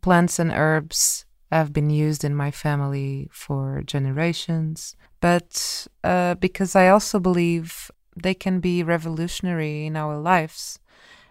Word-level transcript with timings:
Plants 0.00 0.38
and 0.38 0.52
herbs 0.52 1.24
have 1.50 1.72
been 1.72 1.90
used 1.90 2.24
in 2.24 2.34
my 2.34 2.50
family 2.50 3.28
for 3.32 3.82
generations, 3.86 4.96
but 5.20 5.86
uh, 6.02 6.34
because 6.34 6.74
I 6.74 6.88
also 6.88 7.20
believe 7.20 7.90
they 8.16 8.34
can 8.34 8.60
be 8.60 8.82
revolutionary 8.82 9.86
in 9.86 9.96
our 9.96 10.18
lives. 10.18 10.78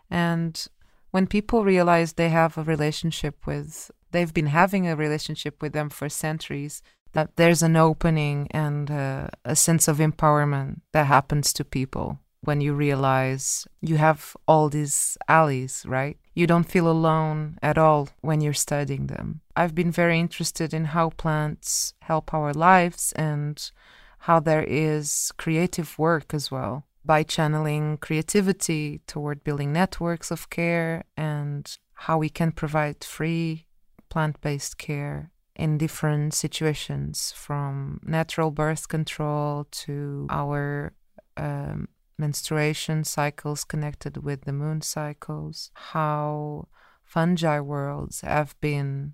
And 0.10 0.66
when 1.12 1.28
people 1.28 1.64
realize 1.64 2.14
they 2.14 2.30
have 2.30 2.58
a 2.58 2.64
relationship 2.64 3.46
with, 3.46 3.92
they've 4.12 4.34
been 4.34 4.48
having 4.48 4.88
a 4.88 4.96
relationship 4.96 5.62
with 5.62 5.74
them 5.74 5.90
for 5.90 6.10
centuries, 6.10 6.82
that 7.12 7.36
there's 7.36 7.62
an 7.62 7.76
opening 7.76 8.48
and 8.52 8.90
uh, 8.90 9.28
a 9.46 9.56
sense 9.56 9.88
of 9.88 9.98
empowerment 9.98 10.82
that 10.92 11.08
happens 11.08 11.54
to 11.54 11.64
people 11.64 12.20
when 12.44 12.60
you 12.60 12.74
realize 12.74 13.66
you 13.82 13.96
have 13.98 14.36
all 14.48 14.70
these 14.70 15.18
allies, 15.28 15.86
right? 15.88 16.18
You 16.34 16.46
don't 16.46 16.70
feel 16.70 16.90
alone 16.90 17.58
at 17.62 17.78
all 17.78 18.10
when 18.22 18.42
you're 18.42 18.54
studying 18.54 19.08
them. 19.08 19.42
I've 19.56 19.74
been 19.74 19.92
very 19.92 20.20
interested 20.20 20.74
in 20.74 20.86
how 20.86 21.12
plants 21.12 21.94
help 22.02 22.34
our 22.34 22.54
lives 22.54 23.14
and 23.14 23.72
how 24.20 24.40
there 24.40 24.64
is 24.64 25.32
creative 25.38 25.98
work 25.98 26.34
as 26.34 26.52
well 26.52 26.86
by 27.06 27.24
channeling 27.24 27.98
creativity 27.98 29.02
toward 29.08 29.44
building 29.44 29.72
networks 29.72 30.32
of 30.32 30.50
care 30.50 31.04
and 31.16 31.78
how 31.94 32.18
we 32.18 32.30
can 32.30 32.52
provide 32.52 33.04
free 33.04 33.68
plant 34.10 34.40
based 34.42 34.78
care 34.78 35.32
in 35.56 35.78
different 35.78 36.34
situations 36.34 37.34
from 37.36 38.00
natural 38.04 38.52
birth 38.52 38.88
control 38.88 39.66
to 39.72 40.26
our 40.30 40.94
um, 41.38 41.88
menstruation 42.24 43.04
cycles 43.04 43.62
connected 43.74 44.14
with 44.28 44.40
the 44.46 44.58
moon 44.64 44.80
cycles, 44.82 45.72
how 45.94 46.68
fungi 47.04 47.60
worlds 47.60 48.22
have 48.22 48.52
been 48.70 49.14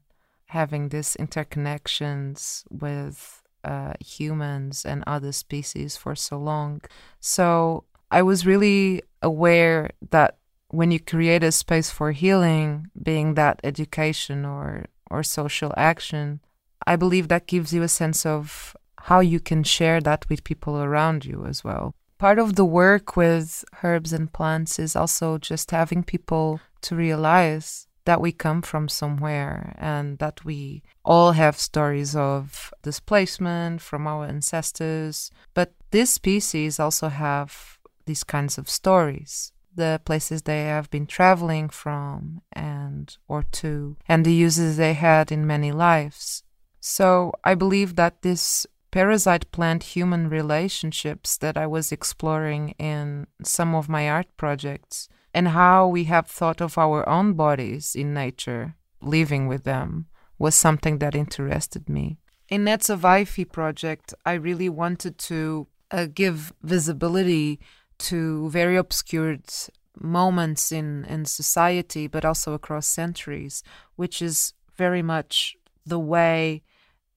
having 0.60 0.84
these 0.90 1.12
interconnections 1.26 2.40
with 2.86 3.18
uh, 3.72 3.94
humans 4.18 4.86
and 4.92 5.04
other 5.16 5.32
species 5.32 5.92
for 6.04 6.14
so 6.16 6.38
long. 6.52 6.82
So 7.20 7.84
I 8.12 8.22
was 8.30 8.50
really 8.52 9.02
aware 9.32 9.80
that 10.16 10.32
when 10.80 10.92
you 10.92 11.00
create 11.14 11.44
a 11.44 11.52
space 11.52 11.90
for 11.98 12.12
healing, 12.12 12.70
being 13.10 13.34
that 13.36 13.60
education 13.64 14.40
or 14.56 14.86
or 15.12 15.24
social 15.24 15.74
action, 15.92 16.40
I 16.86 16.96
believe 17.04 17.28
that 17.28 17.52
gives 17.54 17.74
you 17.74 17.82
a 17.84 17.98
sense 18.02 18.22
of 18.36 18.48
how 19.08 19.20
you 19.34 19.40
can 19.50 19.64
share 19.64 20.00
that 20.02 20.22
with 20.30 20.50
people 20.50 20.76
around 20.78 21.26
you 21.26 21.46
as 21.52 21.64
well. 21.68 21.96
Part 22.20 22.38
of 22.38 22.56
the 22.56 22.66
work 22.66 23.16
with 23.16 23.64
herbs 23.82 24.12
and 24.12 24.32
plants 24.32 24.78
is 24.78 24.94
also 24.96 25.38
just 25.38 25.72
having 25.72 26.04
people 26.04 26.60
to 26.82 26.96
realize 26.96 27.88
that 28.04 28.20
we 28.20 28.34
come 28.34 28.62
from 28.62 28.90
somewhere 28.90 29.74
and 29.78 30.18
that 30.20 30.44
we 30.44 30.84
all 31.06 31.32
have 31.32 31.58
stories 31.58 32.18
of 32.18 32.74
displacement 32.84 33.82
from 33.82 34.06
our 34.06 34.26
ancestors. 34.26 35.32
But 35.54 35.74
these 35.92 36.10
species 36.10 36.78
also 36.78 37.08
have 37.08 37.80
these 38.06 38.26
kinds 38.26 38.58
of 38.58 38.70
stories 38.70 39.54
the 39.76 40.02
places 40.04 40.42
they 40.42 40.64
have 40.64 40.90
been 40.90 41.06
traveling 41.06 41.70
from 41.70 42.42
and 42.52 43.18
or 43.28 43.44
to 43.44 43.96
and 44.08 44.26
the 44.26 44.34
uses 44.34 44.78
they 44.78 44.94
had 44.94 45.32
in 45.32 45.46
many 45.46 45.72
lives 45.72 46.44
so 46.80 47.32
i 47.44 47.54
believe 47.54 47.96
that 47.96 48.22
this 48.24 48.66
parasite 48.92 49.52
plant 49.52 49.84
human 49.84 50.30
relationships 50.30 51.38
that 51.38 51.58
I 51.58 51.68
was 51.68 51.92
exploring 51.92 52.76
in 52.80 53.28
some 53.44 53.76
of 53.76 53.90
my 53.90 54.10
art 54.10 54.28
projects, 54.38 55.10
and 55.34 55.50
how 55.50 55.88
we 55.88 56.06
have 56.06 56.28
thought 56.28 56.62
of 56.62 56.78
our 56.78 57.08
own 57.08 57.34
bodies 57.34 57.96
in 57.96 58.14
nature, 58.14 58.76
living 59.02 59.48
with 59.48 59.64
them, 59.64 60.08
was 60.38 60.56
something 60.56 61.00
that 61.00 61.16
interested 61.16 61.88
me. 61.88 62.18
In 62.48 62.64
that 62.66 62.90
Ivy 62.90 63.46
project, 63.46 64.14
I 64.26 64.34
really 64.34 64.70
wanted 64.70 65.18
to 65.20 65.68
uh, 65.92 66.08
give 66.12 66.52
visibility 66.64 67.60
to 68.00 68.50
very 68.50 68.76
obscured 68.76 69.44
moments 70.00 70.72
in, 70.72 71.06
in 71.06 71.26
society, 71.26 72.08
but 72.08 72.26
also 72.26 72.54
across 72.54 72.88
centuries, 72.88 73.62
which 73.96 74.22
is 74.22 74.54
very 74.76 75.02
much 75.02 75.56
the 75.86 76.00
way 76.00 76.64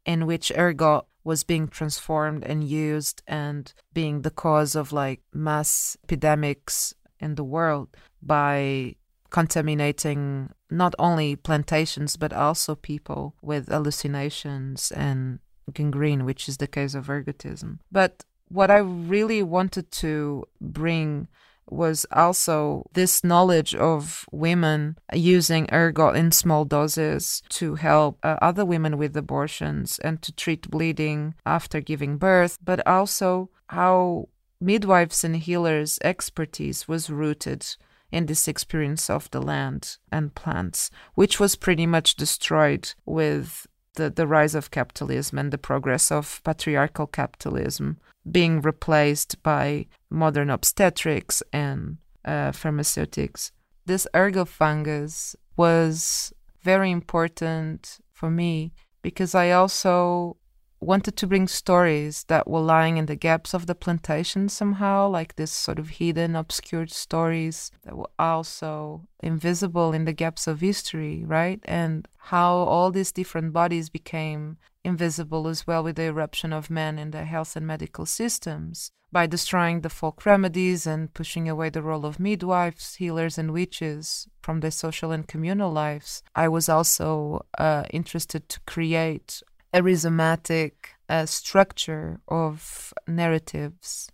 in 0.05 0.27
which 0.27 0.51
ergot 0.51 1.07
was 1.25 1.45
being 1.45 1.69
transformed 1.69 2.45
and 2.45 2.65
used 2.65 3.23
and 3.27 3.73
being 3.93 4.23
the 4.23 4.31
cause 4.31 4.75
of 4.75 4.93
like 4.93 5.21
mass 5.33 5.97
epidemics 6.05 6.95
in 7.21 7.37
the 7.37 7.45
world 7.45 7.89
by 8.21 8.95
contaminating 9.31 10.51
not 10.71 10.95
only 10.99 11.37
plantations 11.37 12.17
but 12.17 12.33
also 12.33 12.75
people 12.75 13.35
with 13.41 13.69
hallucinations 13.69 14.93
and 14.93 15.39
gangrene, 15.73 16.25
which 16.25 16.49
is 16.49 16.59
the 16.59 16.67
case 16.67 16.95
of 16.95 17.07
ergotism. 17.07 17.79
But 17.91 18.25
what 18.49 18.71
I 18.71 18.79
really 18.79 19.43
wanted 19.43 19.91
to 19.93 20.45
bring 20.61 21.29
was 21.69 22.07
also 22.13 22.87
this 22.93 23.25
knowledge 23.25 23.75
of 23.75 24.27
women 24.31 24.99
using 25.13 25.67
ergot 25.73 26.17
in 26.17 26.31
small 26.33 26.65
doses 26.65 27.43
to 27.49 27.77
help 27.77 28.19
uh, 28.23 28.37
other 28.43 28.65
women 28.65 28.99
with 28.99 29.17
abortions 29.17 29.99
and 30.01 30.21
to 30.23 30.33
treat 30.33 30.71
bleeding 30.71 31.35
after 31.47 31.81
giving 31.81 32.19
birth, 32.19 32.59
but 32.63 32.87
also 32.87 33.51
how 33.69 34.29
midwives 34.61 35.25
and 35.25 35.37
healers' 35.37 35.99
expertise 36.05 36.87
was 36.87 37.11
rooted 37.11 37.67
in 38.11 38.27
this 38.27 38.47
experience 38.47 39.09
of 39.09 39.31
the 39.31 39.41
land 39.41 39.97
and 40.13 40.35
plants, 40.35 40.91
which 41.15 41.41
was 41.41 41.57
pretty 41.57 41.87
much 41.87 42.15
destroyed 42.15 42.93
with 43.07 43.67
the, 43.95 44.11
the 44.11 44.27
rise 44.27 44.55
of 44.55 44.71
capitalism 44.71 45.39
and 45.39 45.51
the 45.51 45.59
progress 45.59 46.13
of 46.13 46.41
patriarchal 46.45 47.07
capitalism 47.07 47.99
being 48.31 48.61
replaced 48.61 49.43
by 49.43 49.87
modern 50.13 50.51
obstetrics 50.51 51.43
and 51.53 51.99
uh, 52.25 52.53
pharmaceutics. 52.53 53.53
This 53.87 54.07
ergot 54.15 54.49
fungus 54.49 55.35
was 55.57 56.33
very 56.63 56.91
important 56.91 57.99
for 58.13 58.31
me 58.31 58.73
because 59.03 59.35
I 59.35 59.51
also 59.51 60.37
wanted 60.83 61.17
to 61.17 61.27
bring 61.27 61.47
stories 61.47 62.25
that 62.25 62.49
were 62.49 62.61
lying 62.61 62.97
in 62.97 63.07
the 63.07 63.17
gaps 63.17 63.55
of 63.55 63.67
the 63.67 63.75
plantation 63.75 64.49
somehow, 64.49 65.09
like 65.09 65.37
this 65.37 65.51
sort 65.51 65.79
of 65.79 65.89
hidden, 65.89 66.35
obscured 66.35 66.91
stories 66.91 67.71
that 67.85 67.97
were 67.97 68.11
also 68.19 69.07
invisible 69.23 69.93
in 69.93 70.05
the 70.05 70.13
gaps 70.13 70.47
of 70.47 70.61
history, 70.61 71.25
right? 71.25 71.61
And 71.65 72.09
how 72.19 72.55
all 72.55 72.91
these 72.91 73.13
different 73.13 73.53
bodies 73.53 73.91
became 73.91 74.59
invisible 74.85 75.49
as 75.49 75.67
well 75.67 75.83
with 75.83 75.97
the 75.97 76.05
eruption 76.05 76.53
of 76.53 76.71
men 76.71 76.99
in 76.99 77.11
the 77.11 77.25
health 77.25 77.57
and 77.57 77.67
medical 77.67 78.07
systems 78.07 78.91
by 79.13 79.27
destroying 79.27 79.83
the 79.83 79.91
folk 79.91 80.25
remedies 80.25 80.87
and 80.87 81.13
pushing 81.13 81.49
away 81.49 81.69
the 81.69 81.83
role 81.83 82.07
of 82.07 82.19
midwives, 82.19 82.95
healers, 82.95 83.37
and 83.37 83.53
witches 83.53 84.27
from 84.43 84.61
their 84.61 84.71
social 84.71 85.13
and 85.13 85.29
communal 85.29 85.71
lives. 85.71 86.23
I 86.35 86.49
was 86.49 86.69
also 86.69 87.45
uh, 87.59 87.85
interested 87.91 88.49
to 88.49 88.61
create 88.67 89.43
a 89.75 89.83
rhizomatic 89.83 90.73
uh, 91.09 91.27
structure 91.27 92.21
of 92.27 92.95
narratives 93.07 94.11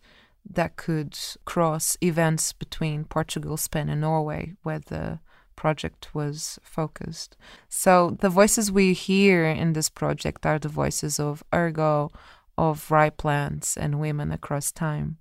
that 0.50 0.76
could 0.76 1.16
cross 1.44 1.96
events 2.00 2.52
between 2.52 3.04
Portugal, 3.04 3.56
Spain, 3.56 3.88
and 3.88 4.00
Norway, 4.00 4.54
where 4.62 4.80
the 4.80 5.20
project 5.58 6.14
was 6.14 6.58
focused. 6.62 7.36
So 7.68 8.16
the 8.24 8.30
voices 8.40 8.70
we 8.70 8.86
hear 9.08 9.44
in 9.44 9.72
this 9.72 9.90
project 9.90 10.46
are 10.46 10.60
the 10.60 10.74
voices 10.82 11.18
of 11.18 11.42
ergot, 11.52 12.12
of 12.56 12.90
rye 12.90 13.10
plants, 13.10 13.76
and 13.76 14.00
women 14.06 14.30
across 14.30 14.70
time. 14.70 15.18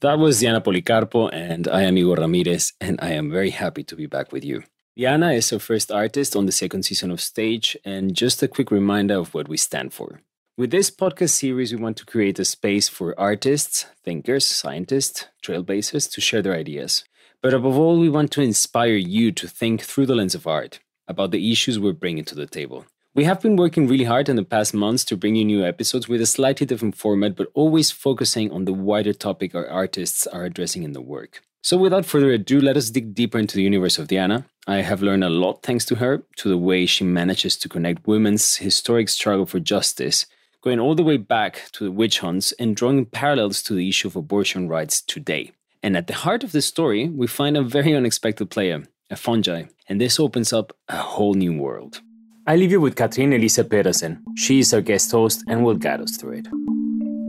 That 0.00 0.18
was 0.18 0.40
Diana 0.40 0.60
Policarpo, 0.60 1.30
and 1.32 1.68
I 1.68 1.82
am 1.88 1.98
Igor 1.98 2.16
Ramirez, 2.16 2.72
and 2.80 2.98
I 3.08 3.10
am 3.20 3.30
very 3.30 3.50
happy 3.50 3.84
to 3.84 3.94
be 3.96 4.06
back 4.06 4.32
with 4.32 4.44
you. 4.44 4.62
Diana 4.96 5.32
is 5.32 5.52
our 5.52 5.58
first 5.58 5.90
artist 5.90 6.36
on 6.36 6.46
the 6.46 6.52
second 6.62 6.82
season 6.84 7.10
of 7.10 7.20
Stage, 7.20 7.76
and 7.84 8.14
just 8.14 8.42
a 8.42 8.48
quick 8.48 8.70
reminder 8.70 9.16
of 9.18 9.34
what 9.34 9.48
we 9.48 9.56
stand 9.56 9.92
for. 9.92 10.20
With 10.54 10.70
this 10.70 10.90
podcast 10.90 11.30
series, 11.30 11.72
we 11.72 11.80
want 11.80 11.96
to 11.96 12.04
create 12.04 12.38
a 12.38 12.44
space 12.44 12.86
for 12.86 13.18
artists, 13.18 13.86
thinkers, 14.04 14.46
scientists, 14.46 15.28
trailblazers 15.42 16.12
to 16.12 16.20
share 16.20 16.42
their 16.42 16.52
ideas. 16.52 17.04
But 17.40 17.54
above 17.54 17.78
all, 17.78 17.98
we 17.98 18.10
want 18.10 18.30
to 18.32 18.42
inspire 18.42 18.96
you 18.96 19.32
to 19.32 19.48
think 19.48 19.80
through 19.80 20.04
the 20.04 20.14
lens 20.14 20.34
of 20.34 20.46
art 20.46 20.80
about 21.08 21.30
the 21.30 21.50
issues 21.50 21.78
we're 21.78 21.94
bringing 21.94 22.26
to 22.26 22.34
the 22.34 22.44
table. 22.44 22.84
We 23.14 23.24
have 23.24 23.40
been 23.40 23.56
working 23.56 23.88
really 23.88 24.04
hard 24.04 24.28
in 24.28 24.36
the 24.36 24.44
past 24.44 24.74
months 24.74 25.06
to 25.06 25.16
bring 25.16 25.36
you 25.36 25.44
new 25.46 25.64
episodes 25.64 26.06
with 26.06 26.20
a 26.20 26.26
slightly 26.26 26.66
different 26.66 26.96
format, 26.96 27.34
but 27.34 27.48
always 27.54 27.90
focusing 27.90 28.50
on 28.50 28.66
the 28.66 28.74
wider 28.74 29.14
topic 29.14 29.54
our 29.54 29.66
artists 29.66 30.26
are 30.26 30.44
addressing 30.44 30.82
in 30.82 30.92
the 30.92 31.00
work. 31.00 31.40
So, 31.62 31.78
without 31.78 32.04
further 32.04 32.30
ado, 32.30 32.60
let 32.60 32.76
us 32.76 32.90
dig 32.90 33.14
deeper 33.14 33.38
into 33.38 33.56
the 33.56 33.62
universe 33.62 33.96
of 33.96 34.08
Diana. 34.08 34.44
I 34.66 34.82
have 34.82 35.00
learned 35.00 35.24
a 35.24 35.30
lot 35.30 35.62
thanks 35.62 35.86
to 35.86 35.94
her, 35.94 36.24
to 36.36 36.48
the 36.50 36.58
way 36.58 36.84
she 36.84 37.04
manages 37.04 37.56
to 37.56 37.70
connect 37.70 38.06
women's 38.06 38.56
historic 38.56 39.08
struggle 39.08 39.46
for 39.46 39.60
justice, 39.60 40.26
going 40.62 40.78
all 40.78 40.94
the 40.94 41.02
way 41.02 41.16
back 41.16 41.70
to 41.72 41.84
the 41.84 41.90
witch 41.90 42.20
hunts 42.20 42.52
and 42.52 42.76
drawing 42.76 43.04
parallels 43.04 43.62
to 43.64 43.74
the 43.74 43.88
issue 43.88 44.06
of 44.06 44.16
abortion 44.16 44.68
rights 44.68 45.02
today. 45.02 45.50
And 45.82 45.96
at 45.96 46.06
the 46.06 46.14
heart 46.14 46.44
of 46.44 46.52
the 46.52 46.62
story, 46.62 47.08
we 47.08 47.26
find 47.26 47.56
a 47.56 47.62
very 47.62 47.94
unexpected 47.94 48.48
player, 48.48 48.84
a 49.10 49.16
fungi, 49.16 49.64
and 49.88 50.00
this 50.00 50.20
opens 50.20 50.52
up 50.52 50.72
a 50.88 50.96
whole 50.96 51.34
new 51.34 51.58
world. 51.58 52.00
I 52.46 52.54
leave 52.54 52.70
you 52.70 52.80
with 52.80 52.94
Katrine 52.94 53.32
Elise 53.32 53.62
Pedersen. 53.68 54.22
She 54.36 54.60
is 54.60 54.72
our 54.72 54.80
guest 54.80 55.10
host 55.10 55.42
and 55.48 55.64
will 55.64 55.74
guide 55.74 56.00
us 56.00 56.16
through 56.16 56.38
it. 56.38 56.48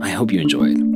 I 0.00 0.10
hope 0.10 0.32
you 0.32 0.40
enjoy 0.40 0.70
it. 0.70 0.94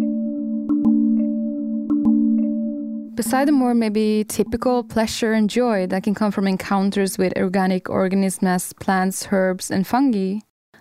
Beside 3.17 3.49
the 3.49 3.53
more 3.53 3.75
maybe 3.75 4.25
typical 4.29 4.85
pleasure 4.85 5.33
and 5.33 5.51
joy 5.51 5.89
that 5.89 6.05
can 6.05 6.15
come 6.15 6.31
from 6.31 6.47
encounters 6.47 7.19
with 7.19 7.37
organic 7.37 7.91
organisms, 7.91 8.73
plants, 8.75 9.27
herbs, 9.33 9.73
and 9.73 9.85
fungi, 9.85 10.39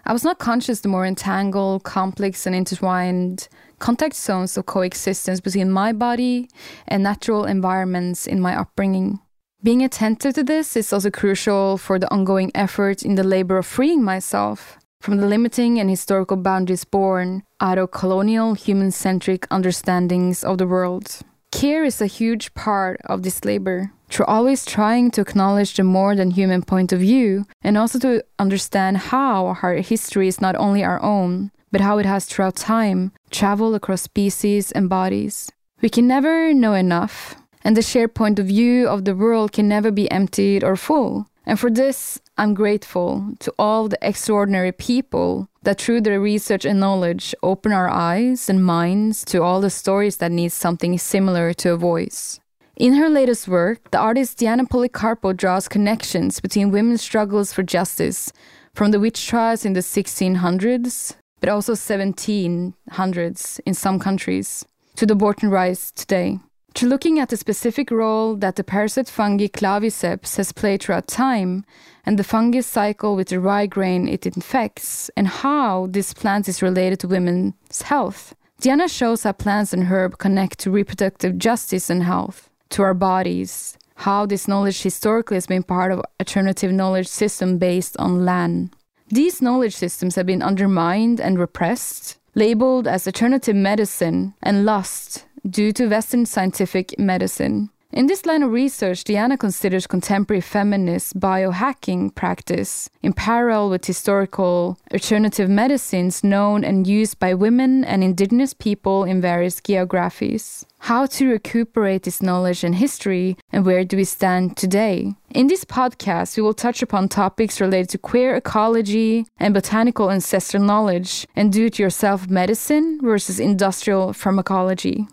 I 0.08 0.14
was 0.14 0.24
not 0.24 0.40
conscious 0.40 0.80
the 0.80 0.88
more 0.88 1.06
entangled, 1.06 1.84
complex, 1.84 2.46
and 2.46 2.56
intertwined 2.56 3.50
contact 3.80 4.16
zones 4.16 4.58
of 4.58 4.66
coexistence 4.66 5.42
between 5.42 5.70
my 5.70 5.92
body 5.92 6.50
and 6.88 7.04
natural 7.04 7.44
environments 7.44 8.26
in 8.26 8.40
my 8.40 8.58
upbringing. 8.58 9.20
Being 9.62 9.84
attentive 9.84 10.34
to 10.36 10.44
this 10.46 10.78
is 10.78 10.94
also 10.94 11.12
crucial 11.12 11.78
for 11.78 12.00
the 12.00 12.10
ongoing 12.10 12.52
effort 12.56 13.04
in 13.04 13.16
the 13.16 13.24
labor 13.24 13.58
of 13.58 13.66
freeing 13.66 14.02
myself 14.02 14.78
from 15.02 15.18
the 15.18 15.28
limiting 15.28 15.78
and 15.78 15.90
historical 15.90 16.38
boundaries 16.38 16.86
born 16.86 17.44
out 17.60 17.78
of 17.78 17.92
colonial 17.92 18.54
human 18.54 18.92
centric 18.92 19.46
understandings 19.52 20.42
of 20.42 20.58
the 20.58 20.68
world. 20.68 21.20
Care 21.52 21.84
is 21.84 22.00
a 22.00 22.08
huge 22.08 22.54
part 22.54 23.02
of 23.08 23.24
this 23.24 23.44
labor. 23.44 23.92
Through 24.10 24.26
always 24.26 24.66
trying 24.66 25.12
to 25.12 25.22
acknowledge 25.22 25.76
the 25.76 25.84
more 25.84 26.16
than 26.16 26.32
human 26.32 26.62
point 26.62 26.94
of 26.94 27.02
view 27.02 27.46
and 27.62 27.78
also 27.78 28.00
to 28.00 28.24
understand 28.40 28.98
how 28.98 29.58
our 29.62 29.76
history 29.76 30.28
is 30.28 30.42
not 30.42 30.56
only 30.56 30.84
our 30.84 31.02
own, 31.02 31.52
but 31.72 31.82
how 31.82 31.98
it 31.98 32.06
has 32.06 32.26
throughout 32.26 32.56
time 32.56 33.12
traveled 33.32 33.76
across 33.76 34.02
species 34.02 34.72
and 34.72 34.90
bodies. 34.90 35.52
We 35.82 35.90
can 35.90 36.08
never 36.08 36.54
know 36.54 36.74
enough, 36.74 37.36
and 37.64 37.76
the 37.76 37.82
shared 37.82 38.16
point 38.16 38.40
of 38.40 38.48
view 38.48 38.88
of 38.88 39.06
the 39.06 39.16
world 39.16 39.52
can 39.52 39.68
never 39.68 39.92
be 39.92 40.10
emptied 40.10 40.64
or 40.64 40.76
full. 40.76 41.28
And 41.46 41.60
for 41.60 41.70
this, 41.70 42.20
I'm 42.38 42.54
grateful 42.54 43.34
to 43.40 43.54
all 43.58 43.88
the 43.88 43.98
extraordinary 44.02 44.72
people 44.72 45.50
that 45.64 45.80
through 45.80 46.02
their 46.02 46.20
research 46.20 46.66
and 46.66 46.80
knowledge 46.80 47.34
open 47.42 47.72
our 47.72 47.90
eyes 47.90 48.50
and 48.50 48.64
minds 48.64 49.24
to 49.26 49.44
all 49.44 49.62
the 49.62 49.70
stories 49.70 50.18
that 50.18 50.32
need 50.32 50.52
something 50.52 50.98
similar 50.98 51.54
to 51.54 51.74
a 51.74 51.78
voice. 51.78 52.40
In 52.78 52.94
her 52.94 53.10
latest 53.10 53.48
work, 53.48 53.90
the 53.90 53.98
artist 53.98 54.38
Diana 54.38 54.64
Policarpo 54.64 55.36
draws 55.36 55.68
connections 55.68 56.40
between 56.40 56.70
women's 56.70 57.02
struggles 57.02 57.52
for 57.52 57.64
justice 57.64 58.32
from 58.76 58.92
the 58.92 59.00
witch 59.00 59.26
trials 59.26 59.66
in 59.66 59.74
the 59.74 59.80
1600s, 59.80 61.16
but 61.40 61.50
also 61.50 61.74
1700s 61.74 63.60
in 63.66 63.74
some 63.74 63.98
countries, 63.98 64.64
to 64.96 65.08
the 65.08 65.14
abortion 65.14 65.50
rights 65.50 65.92
today 65.92 66.38
to 66.76 66.86
looking 66.86 67.18
at 67.18 67.30
the 67.30 67.38
specific 67.38 67.90
role 67.90 68.36
that 68.36 68.56
the 68.56 68.64
parasite 68.64 69.10
fungi 69.10 69.48
Claviceps 69.48 70.38
has 70.38 70.52
played 70.52 70.84
throughout 70.84 71.08
time 71.08 71.66
and 72.06 72.20
the 72.20 72.24
fungus 72.24 72.68
cycle 72.68 73.16
with 73.16 73.30
the 73.30 73.40
rye 73.40 73.66
grain 73.66 74.08
it 74.08 74.28
infects 74.28 75.10
and 75.18 75.28
how 75.28 75.88
this 75.90 76.14
plant 76.14 76.48
is 76.48 76.62
related 76.62 77.00
to 77.00 77.08
women's 77.08 77.82
health. 77.82 78.36
Diana 78.62 78.88
shows 78.88 79.24
how 79.24 79.32
plants 79.32 79.74
and 79.74 79.86
herb 79.86 80.20
connect 80.20 80.60
to 80.60 80.70
reproductive 80.70 81.40
justice 81.40 81.90
and 81.90 82.04
health, 82.04 82.48
to 82.70 82.84
our 82.84 82.94
bodies, 82.94 83.78
how 83.96 84.26
this 84.26 84.48
knowledge 84.48 84.82
historically 84.82 85.36
has 85.36 85.48
been 85.48 85.64
part 85.64 85.92
of 85.92 86.02
alternative 86.20 86.72
knowledge 86.72 87.08
system 87.08 87.58
based 87.58 87.98
on 87.98 88.26
land. 88.26 88.76
These 89.10 89.42
knowledge 89.42 89.76
systems 89.76 90.16
have 90.16 90.26
been 90.26 90.42
undermined 90.42 91.22
and 91.22 91.40
repressed, 91.40 92.18
labeled 92.36 92.88
as 92.88 93.08
alternative 93.08 93.56
medicine 93.56 94.34
and 94.44 94.66
lost 94.66 95.26
due 95.50 95.72
to 95.74 95.88
Western 95.88 96.26
scientific 96.26 96.98
medicine. 97.00 97.70
In 97.94 98.08
this 98.08 98.26
line 98.26 98.44
of 98.44 98.52
research, 98.52 99.06
Diana 99.06 99.38
considers 99.38 99.88
contemporary 99.88 100.42
feminist 100.42 101.18
biohacking 101.18 102.14
practice 102.14 102.90
in 103.02 103.14
parallel 103.14 103.70
with 103.70 103.86
historical 103.86 104.78
alternative 104.92 105.50
medicines 105.50 106.22
known 106.22 106.66
and 106.66 106.86
used 106.86 107.18
by 107.18 107.34
women 107.34 107.86
and 107.86 108.04
indigenous 108.04 108.54
people 108.54 109.06
in 109.06 109.22
various 109.22 109.62
geographies. 109.62 110.66
How 110.80 111.06
to 111.06 111.30
recuperate 111.30 112.04
this 112.04 112.22
knowledge 112.22 112.66
and 112.66 112.76
history, 112.76 113.38
and 113.54 113.66
where 113.66 113.86
do 113.86 113.96
we 113.96 114.04
stand 114.04 114.58
today? 114.58 115.16
In 115.34 115.48
this 115.48 115.64
podcast, 115.64 116.36
we 116.36 116.44
will 116.44 116.54
touch 116.54 116.82
upon 116.82 117.08
topics 117.08 117.62
related 117.62 117.90
to 117.92 117.98
queer 117.98 118.36
ecology 118.36 119.26
and 119.40 119.54
botanical 119.54 120.12
ancestral 120.12 120.62
knowledge, 120.62 121.26
and 121.38 121.54
do 121.54 121.66
it 121.66 121.80
yourself 121.80 122.30
medicine 122.30 123.00
versus 123.02 123.40
industrial 123.40 124.12
pharmacology. 124.12 125.08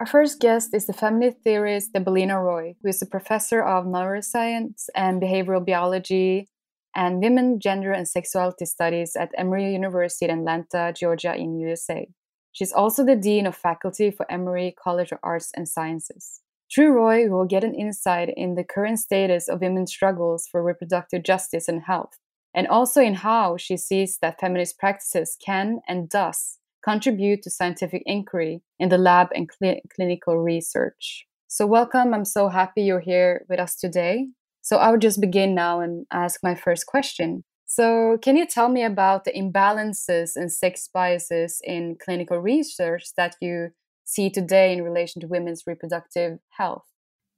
Our 0.00 0.06
first 0.06 0.40
guest 0.40 0.72
is 0.72 0.86
the 0.86 0.94
feminist 0.94 1.42
theorist 1.44 1.92
Deboleena 1.92 2.42
Roy, 2.42 2.74
who 2.82 2.88
is 2.88 3.02
a 3.02 3.06
professor 3.06 3.62
of 3.62 3.84
neuroscience 3.84 4.88
and 4.96 5.20
behavioral 5.20 5.64
biology 5.64 6.48
and 6.96 7.20
women, 7.20 7.60
gender, 7.60 7.92
and 7.92 8.08
sexuality 8.08 8.64
studies 8.64 9.14
at 9.14 9.30
Emory 9.36 9.70
University 9.74 10.24
in 10.24 10.38
Atlanta, 10.38 10.94
Georgia, 10.96 11.36
in 11.36 11.58
USA. 11.58 12.08
She's 12.50 12.72
also 12.72 13.04
the 13.04 13.14
dean 13.14 13.46
of 13.46 13.54
faculty 13.54 14.10
for 14.10 14.24
Emory 14.32 14.74
College 14.82 15.12
of 15.12 15.18
Arts 15.22 15.50
and 15.54 15.68
Sciences. 15.68 16.40
Through 16.74 16.92
Roy, 16.92 17.24
we 17.24 17.28
will 17.28 17.44
get 17.44 17.62
an 17.62 17.74
insight 17.74 18.32
in 18.34 18.54
the 18.54 18.64
current 18.64 19.00
status 19.00 19.48
of 19.48 19.60
women's 19.60 19.92
struggles 19.92 20.48
for 20.50 20.62
reproductive 20.62 21.24
justice 21.24 21.68
and 21.68 21.82
health, 21.82 22.18
and 22.54 22.66
also 22.66 23.02
in 23.02 23.16
how 23.16 23.58
she 23.58 23.76
sees 23.76 24.16
that 24.22 24.40
feminist 24.40 24.78
practices 24.78 25.36
can 25.44 25.80
and 25.86 26.08
does 26.08 26.59
contribute 26.84 27.42
to 27.42 27.50
scientific 27.50 28.02
inquiry 28.06 28.62
in 28.78 28.88
the 28.88 28.98
lab 28.98 29.28
and 29.34 29.48
cl- 29.50 29.80
clinical 29.94 30.38
research. 30.38 31.26
So, 31.48 31.66
welcome. 31.66 32.14
I'm 32.14 32.24
so 32.24 32.48
happy 32.48 32.82
you're 32.82 33.00
here 33.00 33.44
with 33.48 33.58
us 33.58 33.76
today. 33.76 34.28
So, 34.62 34.76
I 34.76 34.90
would 34.90 35.00
just 35.00 35.20
begin 35.20 35.54
now 35.54 35.80
and 35.80 36.06
ask 36.12 36.40
my 36.42 36.54
first 36.54 36.86
question. 36.86 37.44
So, 37.66 38.18
can 38.20 38.36
you 38.36 38.46
tell 38.46 38.68
me 38.68 38.82
about 38.82 39.24
the 39.24 39.32
imbalances 39.32 40.32
and 40.34 40.52
sex 40.52 40.88
biases 40.92 41.60
in 41.62 41.96
clinical 42.04 42.38
research 42.38 43.14
that 43.16 43.36
you 43.40 43.68
see 44.04 44.28
today 44.28 44.72
in 44.72 44.82
relation 44.82 45.20
to 45.20 45.28
women's 45.28 45.62
reproductive 45.66 46.38
health? 46.56 46.84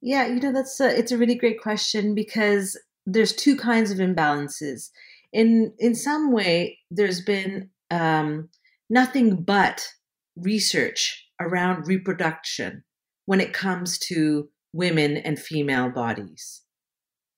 Yeah, 0.00 0.26
you 0.26 0.40
know 0.40 0.52
that's 0.52 0.80
a, 0.80 0.88
it's 0.98 1.12
a 1.12 1.18
really 1.18 1.34
great 1.34 1.60
question 1.60 2.14
because 2.14 2.78
there's 3.06 3.34
two 3.34 3.56
kinds 3.56 3.90
of 3.90 3.98
imbalances. 3.98 4.90
In 5.32 5.72
in 5.78 5.94
some 5.94 6.32
way, 6.32 6.78
there's 6.90 7.20
been 7.20 7.70
um, 7.90 8.48
nothing 8.90 9.42
but 9.42 9.86
research 10.36 11.26
around 11.40 11.86
reproduction 11.86 12.84
when 13.26 13.40
it 13.40 13.52
comes 13.52 13.98
to 13.98 14.48
women 14.72 15.16
and 15.16 15.38
female 15.38 15.90
bodies. 15.90 16.62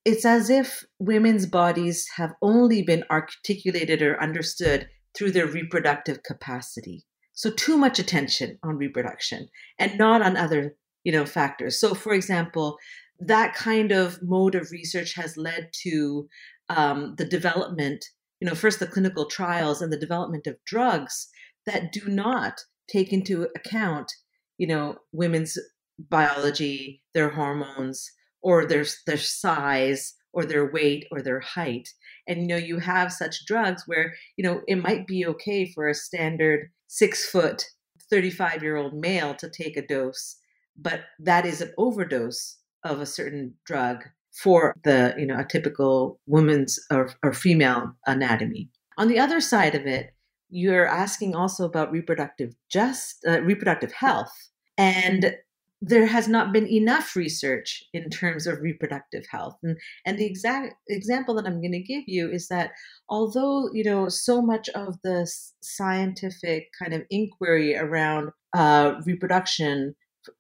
It's 0.05 0.25
as 0.25 0.51
if 0.51 0.85
women's 0.99 1.47
bodies 1.47 2.07
have 2.17 2.35
only 2.43 2.83
been 2.83 3.05
articulated 3.11 4.03
or 4.03 4.23
understood 4.23 4.89
through 5.17 5.31
their 5.31 5.47
reproductive 5.47 6.23
capacity. 6.23 7.05
So 7.33 7.51
too 7.51 7.77
much 7.77 7.99
attention 7.99 8.59
on 8.63 8.77
reproduction 8.77 9.49
and 9.79 9.99
not 9.99 10.23
on 10.23 10.37
other, 10.37 10.77
you 11.05 11.13
know, 11.13 11.27
factors. 11.27 11.81
So 11.81 11.95
for 11.95 12.13
example, 12.13 12.77
that 13.19 13.55
kind 13.55 13.93
of 13.93 14.23
mode 14.23 14.55
of 14.55 14.71
research 14.71 15.15
has 15.15 15.37
led 15.37 15.71
to 15.83 16.29
um, 16.69 17.15
the 17.17 17.25
development, 17.25 18.05
you 18.41 18.49
know, 18.49 18.55
first 18.55 18.81
the 18.81 18.87
clinical 18.87 19.27
trials 19.27 19.81
and 19.81 19.93
the 19.93 19.99
development 19.99 20.47
of 20.47 20.63
drugs 20.65 21.29
that 21.67 21.93
do 21.93 22.09
not 22.09 22.61
take 22.89 23.13
into 23.13 23.49
account, 23.57 24.11
you 24.59 24.67
know, 24.67 24.97
women's 25.13 25.59
biology, 25.99 27.03
their 27.15 27.31
hormones, 27.31 28.11
or 28.43 28.67
their 28.67 28.85
their 29.07 29.17
size, 29.19 30.15
or 30.33 30.45
their 30.45 30.71
weight, 30.71 31.07
or 31.11 31.23
their 31.23 31.41
height. 31.41 31.89
And 32.27 32.43
you 32.43 32.47
know, 32.47 32.57
you 32.57 32.79
have 32.79 33.13
such 33.13 33.47
drugs 33.47 33.85
where 33.87 34.15
you 34.37 34.45
know 34.45 34.63
it 34.67 34.77
might 34.77 35.07
be 35.07 35.27
okay 35.27 35.71
for 35.73 35.89
a 35.89 35.95
standard 35.95 36.71
six 36.89 37.29
foot, 37.29 37.65
thirty 38.11 38.31
five 38.31 38.63
year 38.63 38.77
old 38.77 38.95
male 38.95 39.35
to 39.37 39.49
take 39.49 39.77
a 39.77 39.87
dose, 39.87 40.37
but 40.77 41.03
that 41.19 41.47
is 41.47 41.61
an 41.61 41.73
overdose 41.79 42.59
of 42.85 43.01
a 43.01 43.07
certain 43.07 43.55
drug 43.65 44.05
for 44.43 44.75
the 44.85 45.15
you 45.17 45.27
know 45.27 45.39
a 45.39 45.45
typical 45.45 46.21
woman's 46.27 46.79
or, 46.91 47.11
or 47.23 47.33
female 47.33 47.95
anatomy. 48.07 48.69
On 48.97 49.09
the 49.09 49.19
other 49.19 49.41
side 49.41 49.75
of 49.75 49.87
it, 49.87 50.14
you're 50.55 50.87
asking 50.87 51.35
also 51.35 51.65
about 51.65 51.91
reproductive 51.91 52.55
just 52.71 53.25
uh, 53.27 53.43
reproductive 53.43 53.93
health. 53.93 54.33
And 54.79 55.35
there 55.83 56.07
has 56.07 56.29
not 56.29 56.53
been 56.53 56.69
enough 56.69 57.17
research 57.17 57.83
in 57.93 58.09
terms 58.09 58.47
of 58.47 58.61
reproductive 58.61 59.27
health. 59.29 59.59
And 59.65 59.77
and 60.07 60.17
the 60.17 60.27
exact 60.27 60.77
example 60.89 61.35
that 61.35 61.47
i'm 61.47 61.61
going 61.61 61.73
to 61.73 61.93
give 61.93 62.05
you 62.07 62.31
is 62.31 62.47
that 62.49 62.71
although 63.09 63.69
you 63.73 63.85
know 63.85 64.09
so 64.09 64.41
much 64.41 64.69
of 64.71 64.97
the 65.03 65.29
scientific 65.61 66.69
kind 66.79 66.95
of 66.95 67.03
inquiry 67.11 67.77
around 67.77 68.31
uh, 68.57 68.95
reproduction 69.05 69.95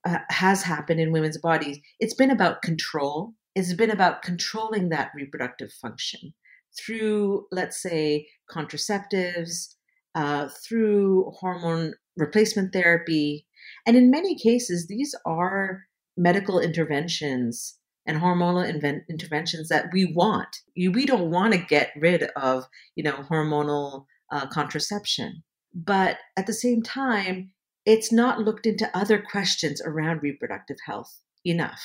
uh, 0.06 0.18
has 0.30 0.62
happened 0.62 1.00
in 1.00 1.12
women's 1.12 1.38
bodies 1.38 1.78
it's 1.98 2.14
been 2.14 2.30
about 2.30 2.62
control. 2.62 3.34
It's 3.56 3.74
been 3.74 3.90
about 3.90 4.22
controlling 4.22 4.88
that 4.88 5.10
reproductive 5.14 5.72
function 5.72 6.34
through, 6.76 7.46
let's 7.52 7.80
say, 7.80 8.26
contraceptives, 8.50 9.73
uh, 10.14 10.48
through 10.48 11.32
hormone 11.38 11.94
replacement 12.16 12.72
therapy. 12.72 13.46
And 13.86 13.96
in 13.96 14.10
many 14.10 14.36
cases, 14.38 14.86
these 14.86 15.14
are 15.26 15.84
medical 16.16 16.60
interventions 16.60 17.78
and 18.06 18.20
hormonal 18.20 18.68
interventions 19.08 19.68
that 19.68 19.86
we 19.92 20.04
want. 20.04 20.58
We 20.76 21.06
don't 21.06 21.30
want 21.30 21.54
to 21.54 21.58
get 21.58 21.90
rid 21.96 22.24
of, 22.36 22.64
you 22.94 23.02
know, 23.02 23.24
hormonal 23.30 24.04
uh, 24.30 24.46
contraception. 24.46 25.42
But 25.74 26.18
at 26.36 26.46
the 26.46 26.52
same 26.52 26.82
time, 26.82 27.50
it's 27.86 28.12
not 28.12 28.40
looked 28.40 28.66
into 28.66 28.90
other 28.96 29.20
questions 29.20 29.80
around 29.84 30.22
reproductive 30.22 30.76
health 30.86 31.20
enough. 31.44 31.82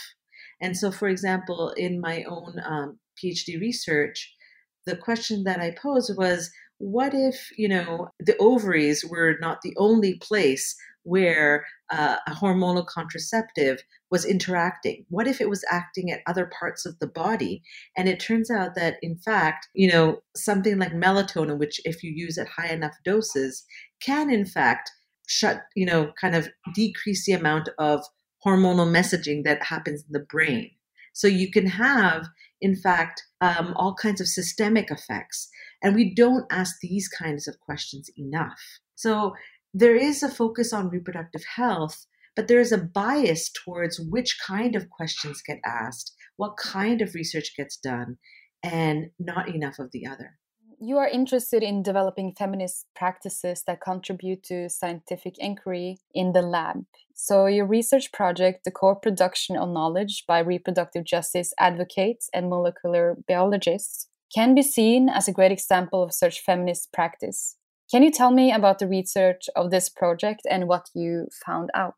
And 0.62 0.78
so, 0.78 0.92
for 0.92 1.08
example, 1.08 1.70
in 1.78 2.00
my 2.00 2.24
own 2.24 2.56
um, 2.66 3.00
PhD 3.18 3.60
research, 3.60 4.34
the 4.86 4.96
question 4.96 5.44
that 5.46 5.60
I 5.60 5.72
posed 5.72 6.16
was 6.18 6.52
what 6.80 7.14
if, 7.14 7.52
you 7.58 7.70
know, 7.70 8.10
the 8.20 8.38
ovaries 8.38 9.06
were 9.06 9.38
not 9.40 9.62
the 9.62 9.76
only 9.78 10.18
place 10.18 10.76
where 11.04 11.66
uh, 11.92 12.18
a 12.28 12.32
hormonal 12.32 12.86
contraceptive 12.86 13.82
was 14.10 14.26
interacting? 14.26 15.06
What 15.10 15.28
if 15.28 15.40
it 15.40 15.50
was 15.50 15.64
acting 15.70 16.10
at 16.12 16.22
other 16.26 16.50
parts 16.60 16.86
of 16.86 16.98
the 17.00 17.08
body? 17.08 17.62
And 17.98 18.10
it 18.10 18.20
turns 18.20 18.50
out 18.50 18.76
that, 18.76 18.98
in 19.02 19.18
fact, 19.18 19.68
you 19.74 19.92
know, 19.92 20.22
something 20.36 20.80
like 20.80 20.94
melatonin, 20.94 21.60
which 21.60 21.80
if 21.86 22.02
you 22.04 22.12
use 22.12 22.38
at 22.38 22.48
high 22.48 22.70
enough 22.70 22.96
doses, 23.04 23.66
can 24.02 24.30
in 24.30 24.46
fact 24.46 24.90
shut, 25.28 25.62
you 25.76 25.86
know, 25.86 26.12
kind 26.20 26.36
of 26.36 26.50
decrease 26.74 27.26
the 27.26 27.34
amount 27.34 27.70
of 27.78 28.04
hormonal 28.46 28.90
messaging 28.90 29.44
that 29.44 29.62
happens 29.64 30.02
in 30.02 30.14
the 30.14 30.26
brain. 30.30 30.72
So 31.14 31.28
you 31.28 31.52
can 31.52 31.68
have, 31.68 32.28
in 32.62 32.76
fact, 32.76 33.24
um, 33.42 33.74
all 33.76 33.94
kinds 33.94 34.22
of 34.22 34.28
systemic 34.28 34.90
effects. 34.90 35.50
And 35.82 35.96
we 35.96 36.14
don't 36.14 36.46
ask 36.52 36.78
these 36.82 37.08
kinds 37.08 37.48
of 37.48 37.60
questions 37.60 38.10
enough. 38.18 38.60
So 38.96 39.34
there 39.74 39.96
is 39.96 40.24
a 40.24 40.30
focus 40.30 40.74
on 40.74 40.90
reproductive 40.90 41.44
health, 41.56 42.06
but 42.36 42.48
there 42.48 42.60
is 42.60 42.72
a 42.72 42.78
bias 42.78 43.50
towards 43.52 44.00
which 44.00 44.38
kind 44.46 44.76
of 44.76 44.90
questions 44.90 45.42
get 45.46 45.60
asked, 45.66 46.14
what 46.38 46.58
kind 46.58 47.02
of 47.02 47.16
research 47.16 47.56
gets 47.56 47.78
done, 47.78 48.18
and 48.64 49.12
not 49.20 49.54
enough 49.54 49.80
of 49.80 49.92
the 49.92 50.06
other. 50.06 50.38
You 50.82 50.98
are 50.98 51.08
interested 51.08 51.62
in 51.62 51.84
developing 51.84 52.34
feminist 52.38 52.86
practices 52.96 53.64
that 53.68 53.82
contribute 53.82 54.44
to 54.44 54.70
scientific 54.70 55.36
inquiry 55.38 55.98
in 56.14 56.32
the 56.32 56.42
lab. 56.42 56.86
So, 57.14 57.48
your 57.48 57.66
research 57.66 58.14
project, 58.14 58.64
The 58.64 58.72
Co 58.72 58.96
production 58.96 59.58
of 59.58 59.68
Knowledge 59.68 60.24
by 60.26 60.40
Reproductive 60.40 61.04
Justice 61.04 61.54
Advocates 61.60 62.30
and 62.34 62.50
Molecular 62.50 63.18
Biologists, 63.28 64.08
can 64.34 64.56
be 64.56 64.62
seen 64.62 65.10
as 65.10 65.28
a 65.28 65.32
great 65.34 65.52
example 65.52 66.04
of 66.04 66.14
such 66.14 66.42
feminist 66.42 66.92
practice. 66.94 67.56
Can 67.92 68.04
you 68.04 68.12
tell 68.12 68.32
me 68.32 68.52
about 68.52 68.80
the 68.80 68.88
research 68.88 69.50
of 69.56 69.72
this 69.72 69.90
project 69.90 70.42
and 70.50 70.68
what 70.68 70.90
you 70.94 71.28
found 71.46 71.70
out? 71.74 71.96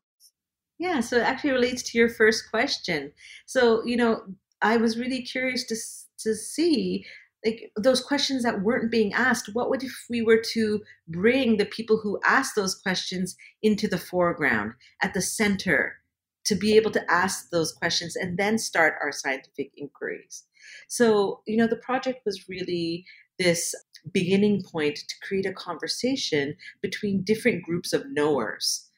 Yeah, 0.78 1.00
so 1.00 1.18
it 1.18 1.22
actually 1.22 1.52
relates 1.52 1.82
to 1.84 1.98
your 1.98 2.08
first 2.08 2.50
question. 2.50 3.12
So, 3.46 3.84
you 3.84 3.96
know, 3.96 4.22
I 4.62 4.76
was 4.78 4.98
really 4.98 5.22
curious 5.22 5.64
to 5.66 5.76
to 6.24 6.34
see 6.34 7.04
like 7.44 7.72
those 7.76 8.00
questions 8.00 8.44
that 8.44 8.62
weren't 8.62 8.90
being 8.90 9.12
asked 9.12 9.50
what 9.52 9.68
would 9.68 9.82
if 9.82 9.92
we 10.08 10.22
were 10.22 10.40
to 10.52 10.80
bring 11.08 11.56
the 11.56 11.66
people 11.66 11.98
who 11.98 12.20
ask 12.24 12.54
those 12.54 12.76
questions 12.76 13.36
into 13.62 13.88
the 13.88 13.98
foreground 13.98 14.72
at 15.02 15.12
the 15.14 15.20
center 15.20 15.96
to 16.44 16.54
be 16.54 16.76
able 16.76 16.90
to 16.90 17.10
ask 17.10 17.50
those 17.50 17.72
questions 17.72 18.16
and 18.16 18.38
then 18.38 18.58
start 18.58 18.94
our 19.00 19.12
scientific 19.12 19.70
inquiries 19.76 20.44
so 20.88 21.40
you 21.46 21.56
know 21.56 21.66
the 21.66 21.76
project 21.76 22.20
was 22.24 22.48
really 22.48 23.04
this 23.38 23.74
beginning 24.12 24.62
point 24.62 24.96
to 24.96 25.14
create 25.26 25.46
a 25.46 25.52
conversation 25.52 26.56
between 26.80 27.22
different 27.22 27.62
groups 27.62 27.92
of 27.92 28.10
knowers. 28.10 28.88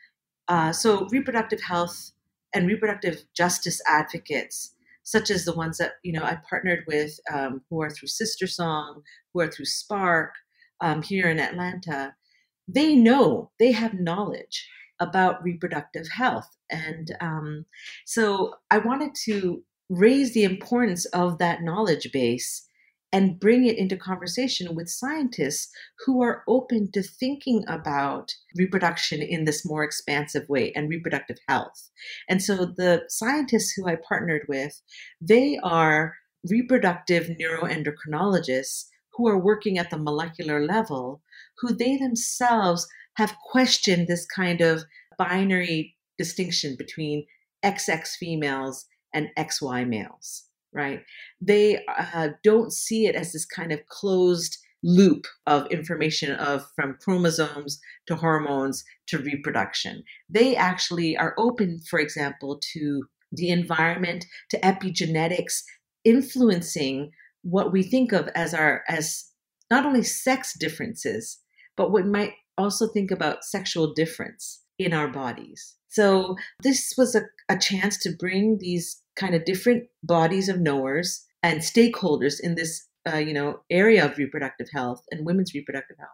Uh, 0.49 0.73
so, 0.73 1.07
reproductive 1.11 1.61
health 1.61 2.13
and 2.55 2.67
reproductive 2.67 3.25
justice 3.35 3.81
advocates, 3.89 4.75
such 5.03 5.31
as 5.31 5.45
the 5.45 5.55
ones 5.55 5.79
that 5.79 5.95
you 6.03 6.13
know 6.13 6.23
I 6.23 6.39
partnered 6.49 6.85
with, 6.87 7.19
um, 7.33 7.63
who 7.69 7.83
are 7.83 7.91
through 7.91 8.09
SisterSong, 8.09 9.03
who 9.33 9.41
are 9.41 9.51
through 9.51 9.67
Spark 9.67 10.33
um, 10.81 11.03
here 11.03 11.29
in 11.29 11.39
Atlanta, 11.39 12.15
they 12.69 12.95
know 12.95 13.51
they 13.59 13.73
have 13.73 13.95
knowledge 13.95 14.69
about 15.01 15.43
reproductive 15.43 16.07
health, 16.09 16.57
and 16.71 17.17
um, 17.21 17.67
so 18.05 18.55
I 18.71 18.79
wanted 18.79 19.15
to 19.25 19.63
raise 19.91 20.33
the 20.33 20.45
importance 20.45 21.05
of 21.07 21.39
that 21.39 21.63
knowledge 21.63 22.11
base 22.13 22.67
and 23.15 23.39
bring 23.39 23.65
it 23.65 23.79
into 23.79 23.97
conversation 23.97 24.75
with 24.75 24.89
scientists 24.89 25.71
who 26.05 26.21
are 26.21 26.43
open 26.49 26.91
to 26.91 27.01
thinking 27.01 27.65
about 27.69 28.35
reproduction 28.57 29.23
in 29.23 29.45
this 29.45 29.65
more 29.65 29.85
expansive 29.85 30.49
way 30.49 30.73
and 30.75 30.91
reproductive 30.91 31.39
health. 31.47 31.91
And 32.29 32.43
so 32.43 32.67
the 32.67 33.05
scientists 33.09 33.73
who 33.73 33.87
I 33.87 33.97
partnered 33.97 34.47
with, 34.49 34.83
they 35.21 35.61
are 35.63 36.17
reproductive 36.51 37.31
neuroendocrinologists 37.41 38.87
who 39.13 39.29
are 39.29 39.39
working 39.39 39.79
at 39.79 39.91
the 39.91 39.99
molecular 39.99 40.67
level, 40.67 41.23
who 41.59 41.73
they 41.73 41.97
themselves 41.97 42.89
have 43.17 43.37
questioned 43.51 44.09
this 44.09 44.27
kind 44.27 44.61
of 44.61 44.85
binary 45.19 45.97
distinction 46.19 46.77
between 46.77 47.27
XX 47.65 48.07
females 48.19 48.87
and 49.13 49.29
XY 49.39 49.89
males 49.89 50.45
right? 50.75 51.03
They 51.41 51.83
uh, 51.87 52.31
don't 52.43 52.73
see 52.73 53.07
it 53.07 53.15
as 53.15 53.33
this 53.33 53.47
kind 53.47 53.73
of 53.73 53.87
closed 53.87 54.59
loop 54.83 55.27
of 55.47 55.67
information 55.69 56.33
of 56.33 56.67
from 56.77 56.99
chromosomes 57.01 57.81
to 58.07 58.17
hormones 58.17 58.85
to 59.07 59.19
reproduction. 59.19 60.03
They 60.29 60.57
actually 60.57 61.17
are 61.17 61.35
open, 61.39 61.81
for 61.89 61.99
example, 61.99 62.61
to 62.75 63.05
the 63.33 63.49
environment, 63.49 64.27
to 64.51 64.59
epigenetics 64.59 65.63
influencing 66.05 67.13
what 67.43 67.73
we 67.73 67.83
think 67.83 68.13
of 68.13 68.29
as 68.35 68.53
our 68.53 68.83
as 68.89 69.25
not 69.71 69.87
only 69.87 70.03
sex 70.03 70.53
differences, 70.59 71.39
but 71.77 71.91
what 71.91 72.07
might 72.07 72.33
also 72.57 72.87
think 72.89 73.11
about 73.11 73.45
sexual 73.45 73.93
difference 73.93 74.63
in 74.79 74.93
our 74.93 75.09
bodies. 75.09 75.77
So 75.89 76.37
this 76.63 76.95
was 76.99 77.15
a, 77.15 77.23
a 77.49 77.59
chance 77.59 77.97
to 77.99 78.17
bring 78.19 78.59
these 78.59 79.01
kind 79.17 79.35
of 79.35 79.45
different 79.45 79.85
bodies 80.03 80.49
of 80.49 80.61
knowers 80.61 81.25
and 81.43 81.61
stakeholders 81.61 82.41
in 82.43 82.57
this 82.57 82.89
uh, 83.13 83.19
you 83.19 83.35
know 83.35 83.61
area 83.71 84.05
of 84.05 84.19
reproductive 84.19 84.69
health 84.73 85.05
and 85.11 85.27
women's 85.27 85.55
reproductive 85.55 85.97
health 85.99 86.11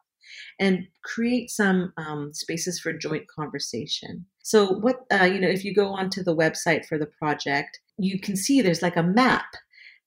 and 0.58 0.86
create 1.04 1.50
some 1.50 1.92
um, 1.96 2.32
spaces 2.34 2.78
for 2.78 2.92
joint 2.92 3.24
conversation. 3.28 4.26
So 4.42 4.66
what 4.66 4.96
uh, 5.12 5.24
you 5.24 5.40
know 5.40 5.48
if 5.48 5.64
you 5.64 5.74
go 5.74 5.88
onto 5.88 6.22
the 6.22 6.36
website 6.36 6.84
for 6.84 6.98
the 6.98 7.06
project 7.06 7.78
you 7.96 8.18
can 8.18 8.36
see 8.36 8.60
there's 8.60 8.82
like 8.82 8.96
a 8.96 9.02
map 9.02 9.46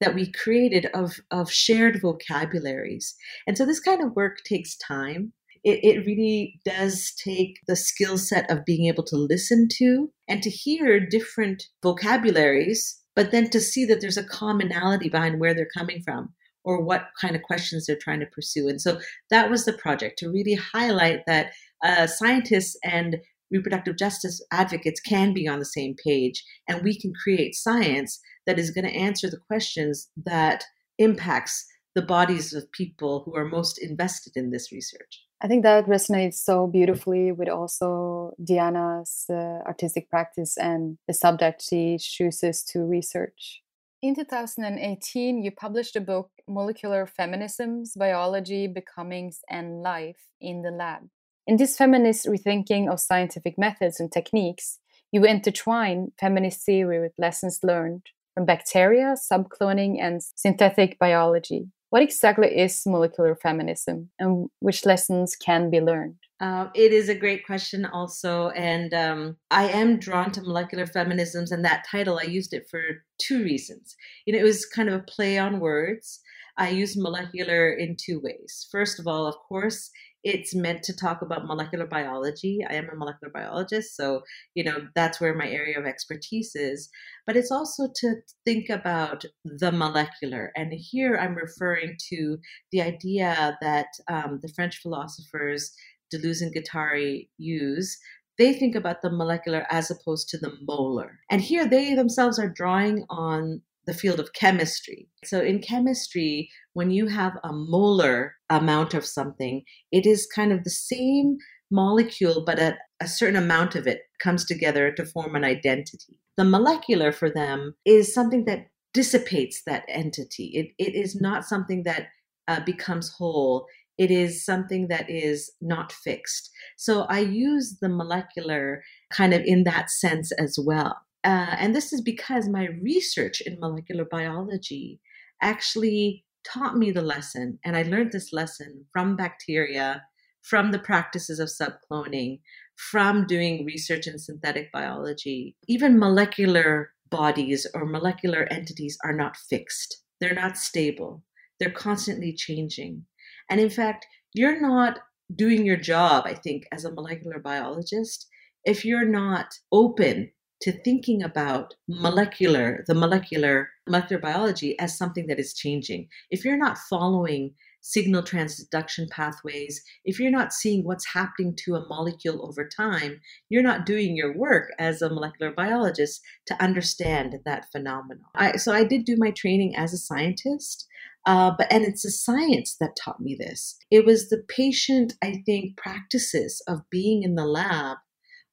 that 0.02 0.16
we 0.16 0.32
created 0.32 0.88
of 0.94 1.20
of 1.32 1.52
shared 1.52 2.02
vocabularies. 2.02 3.16
And 3.48 3.58
so 3.58 3.66
this 3.66 3.80
kind 3.80 4.04
of 4.04 4.16
work 4.16 4.44
takes 4.44 4.76
time 4.78 5.34
it, 5.64 5.80
it 5.84 6.06
really 6.06 6.60
does 6.66 7.14
take 7.24 7.60
the 7.68 7.76
skill 7.76 8.18
set 8.18 8.50
of 8.52 8.66
being 8.66 8.88
able 8.88 9.04
to 9.06 9.16
listen 9.16 9.68
to 9.78 10.12
and 10.28 10.44
to 10.44 10.50
hear 10.50 11.00
different 11.00 11.64
vocabularies, 11.82 13.02
but 13.16 13.32
then 13.32 13.50
to 13.50 13.62
see 13.62 13.86
that 13.86 14.02
there's 14.02 14.18
a 14.18 14.24
commonality 14.24 15.10
behind 15.10 15.40
where 15.40 15.54
they're 15.54 15.68
coming 15.76 16.02
from 16.04 16.34
or 16.66 16.82
what 16.82 17.08
kind 17.20 17.36
of 17.36 17.42
questions 17.44 17.86
they're 17.86 17.98
trying 17.98 18.20
to 18.22 18.26
pursue. 18.28 18.68
And 18.68 18.80
so 18.80 19.00
that 19.30 19.50
was 19.50 19.66
the 19.66 19.74
project 19.74 20.18
to 20.20 20.30
really 20.30 20.56
highlight 20.56 21.22
that 21.28 21.52
uh, 21.84 22.08
scientists 22.08 22.78
and 22.84 23.18
reproductive 23.52 23.98
justice 23.98 24.42
advocates 24.52 25.00
can 25.00 25.34
be 25.34 25.48
on 25.48 25.60
the 25.60 25.66
same 25.66 25.96
page 26.04 26.44
and 26.68 26.84
we 26.84 27.00
can 27.00 27.14
create 27.24 27.54
science 27.54 28.20
that 28.48 28.58
is 28.58 28.72
going 28.72 28.86
to 28.86 28.96
answer 28.96 29.30
the 29.30 29.40
questions 29.48 30.10
that 30.26 30.64
impacts 30.98 31.66
the 31.96 32.02
bodies 32.02 32.54
of 32.54 32.72
people 32.72 33.24
who 33.26 33.36
are 33.36 33.46
most 33.46 33.78
invested 33.78 34.34
in 34.36 34.50
this 34.50 34.72
research. 34.72 35.24
I 35.44 35.48
think 35.50 35.64
that 35.64 35.88
resonates 35.88 36.36
so 36.36 36.68
beautifully 36.68 37.34
with 37.34 37.50
also 37.50 38.34
Diana's 38.42 39.26
uh, 39.30 39.60
artistic 39.68 40.10
practice 40.10 40.56
and 40.58 40.98
the 41.06 41.14
subject 41.14 41.62
she 41.62 41.98
chooses 42.00 42.64
to 42.72 42.80
research. 42.86 43.62
In 44.02 44.16
2018, 44.16 45.44
you 45.44 45.52
published 45.52 45.98
a 45.98 46.02
book, 46.02 46.30
Molecular 46.48 47.06
Feminisms 47.06 47.98
Biology, 47.98 48.68
Becomings, 48.68 49.42
and 49.50 49.82
Life 49.82 50.30
in 50.40 50.62
the 50.62 50.72
Lab. 50.72 51.10
In 51.46 51.58
this 51.58 51.76
feminist 51.76 52.26
rethinking 52.26 52.90
of 52.90 53.02
scientific 53.02 53.58
methods 53.58 54.00
and 54.00 54.10
techniques, 54.10 54.80
you 55.12 55.26
intertwine 55.26 56.14
feminist 56.18 56.66
theory 56.66 57.02
with 57.02 57.14
lessons 57.18 57.60
learned 57.64 58.06
from 58.34 58.46
bacteria, 58.46 59.16
subcloning, 59.16 59.98
and 60.00 60.22
synthetic 60.36 60.98
biology. 60.98 61.68
What 61.94 62.02
exactly 62.02 62.48
is 62.48 62.88
molecular 62.88 63.36
feminism 63.36 64.10
and 64.18 64.50
which 64.62 64.84
lessons 64.84 65.36
can 65.36 65.70
be 65.70 65.80
learned? 65.80 66.16
Uh, 66.40 66.70
it 66.74 66.92
is 66.92 67.08
a 67.08 67.14
great 67.14 67.46
question, 67.46 67.86
also. 67.86 68.50
And 68.50 68.92
um, 68.96 69.38
I 69.52 69.66
am 69.70 70.00
drawn 70.00 70.32
to 70.32 70.42
molecular 70.42 70.88
feminisms, 70.88 71.52
and 71.52 71.64
that 71.64 71.86
title, 71.88 72.18
I 72.18 72.24
used 72.24 72.52
it 72.52 72.68
for 72.68 72.82
two 73.20 73.44
reasons. 73.44 73.96
You 74.26 74.34
know, 74.34 74.40
it 74.40 74.44
was 74.44 74.66
kind 74.66 74.90
of 74.90 74.96
a 74.96 75.04
play 75.04 75.38
on 75.38 75.60
words. 75.60 76.20
I 76.58 76.70
used 76.70 77.00
molecular 77.00 77.74
in 77.74 77.96
two 77.96 78.20
ways. 78.20 78.68
First 78.72 79.00
of 79.00 79.06
all, 79.06 79.28
of 79.28 79.36
course, 79.48 79.92
it's 80.24 80.56
meant 80.56 80.84
to 80.84 80.96
talk 80.96 81.22
about 81.22 81.46
molecular 81.46 81.86
biology. 81.86 82.60
I 82.68 82.76
am 82.76 82.90
a 82.90 82.96
molecular 82.96 83.32
biologist, 83.34 83.96
so 83.96 84.22
you 84.56 84.64
know 84.64 84.88
that's 84.96 85.20
where 85.20 85.36
my 85.36 85.50
area 85.50 85.80
of 85.80 85.86
expertise 85.86 86.56
is. 86.56 86.90
But 87.28 87.36
it's 87.36 87.52
also 87.52 87.90
to 87.96 88.16
think 88.46 88.70
about 88.70 89.26
the 89.44 89.72
molecular, 89.72 90.52
and 90.56 90.74
here 90.74 91.16
I'm 91.16 91.36
referring 91.36 91.98
to 92.10 92.38
the 92.72 92.82
idea 92.82 93.58
that 93.62 93.88
um, 94.10 94.40
the 94.42 94.52
French 94.56 94.78
philosophers 94.78 95.74
Deleuze 96.14 96.42
and 96.42 96.54
Guattari 96.54 97.30
use. 97.38 97.98
They 98.38 98.54
think 98.54 98.76
about 98.76 99.02
the 99.02 99.12
molecular 99.12 99.66
as 99.70 99.92
opposed 99.92 100.30
to 100.30 100.38
the 100.38 100.54
molar. 100.68 101.20
And 101.30 101.42
here 101.42 101.68
they 101.68 101.94
themselves 101.94 102.40
are 102.40 102.50
drawing 102.50 103.06
on 103.10 103.62
the 103.86 103.94
field 103.94 104.20
of 104.20 104.34
chemistry. 104.34 105.10
So, 105.26 105.42
in 105.42 105.60
chemistry, 105.60 106.50
when 106.74 106.90
you 106.90 107.08
have 107.08 107.34
a 107.44 107.52
molar 107.52 108.36
amount 108.58 108.94
of 108.94 109.06
something, 109.06 109.64
it 109.92 110.06
is 110.06 110.28
kind 110.34 110.52
of 110.52 110.64
the 110.64 110.70
same 110.70 111.38
molecule, 111.72 112.44
but 112.46 112.60
a, 112.60 112.78
a 113.00 113.08
certain 113.08 113.36
amount 113.36 113.76
of 113.76 113.88
it 113.88 114.02
comes 114.22 114.46
together 114.46 114.92
to 114.92 115.06
form 115.06 115.36
an 115.36 115.44
identity. 115.44 116.18
The 116.38 116.46
molecular 116.46 117.12
for 117.12 117.30
them 117.30 117.76
is 117.86 118.14
something 118.14 118.46
that 118.46 118.68
dissipates 118.94 119.64
that 119.66 119.84
entity, 119.88 120.52
it, 120.54 120.68
it 120.78 120.96
is 120.96 121.20
not 121.20 121.46
something 121.46 121.84
that 121.84 122.08
uh, 122.48 122.60
becomes 122.66 123.12
whole. 123.18 123.66
It 123.98 124.12
is 124.12 124.44
something 124.44 124.88
that 124.88 125.10
is 125.10 125.52
not 125.62 125.92
fixed. 125.92 126.50
So 126.78 127.04
I 127.04 127.20
use 127.20 127.78
the 127.80 127.90
molecular 127.90 128.84
kind 129.12 129.34
of 129.34 129.42
in 129.46 129.64
that 129.66 129.90
sense 129.90 130.32
as 130.34 130.58
well. 130.64 130.98
Uh, 131.24 131.56
and 131.58 131.76
this 131.76 131.94
is 131.94 132.02
because 132.02 132.50
my 132.50 132.68
research 132.82 133.42
in 133.42 133.60
molecular 133.60 134.06
biology 134.06 135.00
actually 135.42 136.26
taught 136.44 136.78
me 136.78 136.92
the 136.92 137.02
lesson. 137.02 137.60
And 137.64 137.76
I 137.76 137.84
learned 137.84 138.12
this 138.12 138.34
lesson 138.34 138.86
from 138.92 139.16
bacteria, 139.16 140.04
from 140.42 140.72
the 140.72 140.80
practices 140.80 141.40
of 141.40 141.50
subcloning, 141.50 142.40
from 142.76 143.26
doing 143.26 143.66
research 143.66 144.08
in 144.08 144.20
synthetic 144.20 144.72
biology. 144.72 145.56
Even 145.68 146.00
molecular 146.00 146.92
bodies 147.10 147.68
or 147.74 147.86
molecular 147.86 148.48
entities 148.52 148.98
are 149.04 149.14
not 149.14 149.38
fixed, 149.38 150.04
they're 150.20 150.34
not 150.34 150.58
stable, 150.58 151.24
they're 151.60 151.72
constantly 151.72 152.34
changing. 152.34 153.06
And 153.50 153.60
in 153.60 153.70
fact, 153.70 154.06
you're 154.34 154.60
not 154.60 155.00
doing 155.36 155.66
your 155.66 155.78
job, 155.78 156.24
I 156.26 156.34
think, 156.34 156.64
as 156.72 156.86
a 156.86 156.92
molecular 156.92 157.40
biologist 157.40 158.28
if 158.66 158.86
you're 158.86 159.06
not 159.06 159.54
open 159.72 160.32
to 160.64 160.72
thinking 160.72 161.22
about 161.22 161.76
molecular, 161.90 162.86
the 162.88 162.96
molecular, 162.96 163.70
molecular 163.86 164.22
biology 164.22 164.80
as 164.80 164.98
something 164.98 165.28
that 165.28 165.38
is 165.38 165.54
changing. 165.54 166.08
If 166.32 166.46
you're 166.46 166.58
not 166.58 166.78
following 166.78 167.54
signal 167.82 168.24
transduction 168.24 169.10
pathways, 169.10 169.84
if 170.06 170.22
you're 170.22 170.32
not 170.32 170.54
seeing 170.54 170.86
what's 170.86 171.06
happening 171.06 171.54
to 171.66 171.76
a 171.76 171.86
molecule 171.90 172.48
over 172.48 172.66
time, 172.66 173.20
you're 173.50 173.62
not 173.62 173.86
doing 173.86 174.16
your 174.16 174.38
work 174.38 174.72
as 174.80 175.02
a 175.02 175.10
molecular 175.10 175.52
biologist 175.52 176.22
to 176.48 176.64
understand 176.64 177.36
that 177.44 177.70
phenomenon. 177.70 178.24
I, 178.34 178.56
so 178.56 178.72
I 178.72 178.86
did 178.86 179.04
do 179.04 179.18
my 179.18 179.32
training 179.32 179.76
as 179.76 179.92
a 179.92 179.98
scientist. 179.98 180.88
Uh, 181.26 181.52
but 181.58 181.72
and 181.72 181.84
it's 181.84 182.04
the 182.04 182.12
science 182.12 182.76
that 182.80 182.98
taught 183.02 183.20
me 183.20 183.36
this. 183.38 183.78
It 183.92 184.06
was 184.06 184.30
the 184.30 184.44
patient, 184.48 185.14
I 185.22 185.42
think, 185.46 185.78
practices 185.78 186.62
of 186.68 186.90
being 186.90 187.24
in 187.24 187.36
the 187.36 187.46
lab 187.46 187.98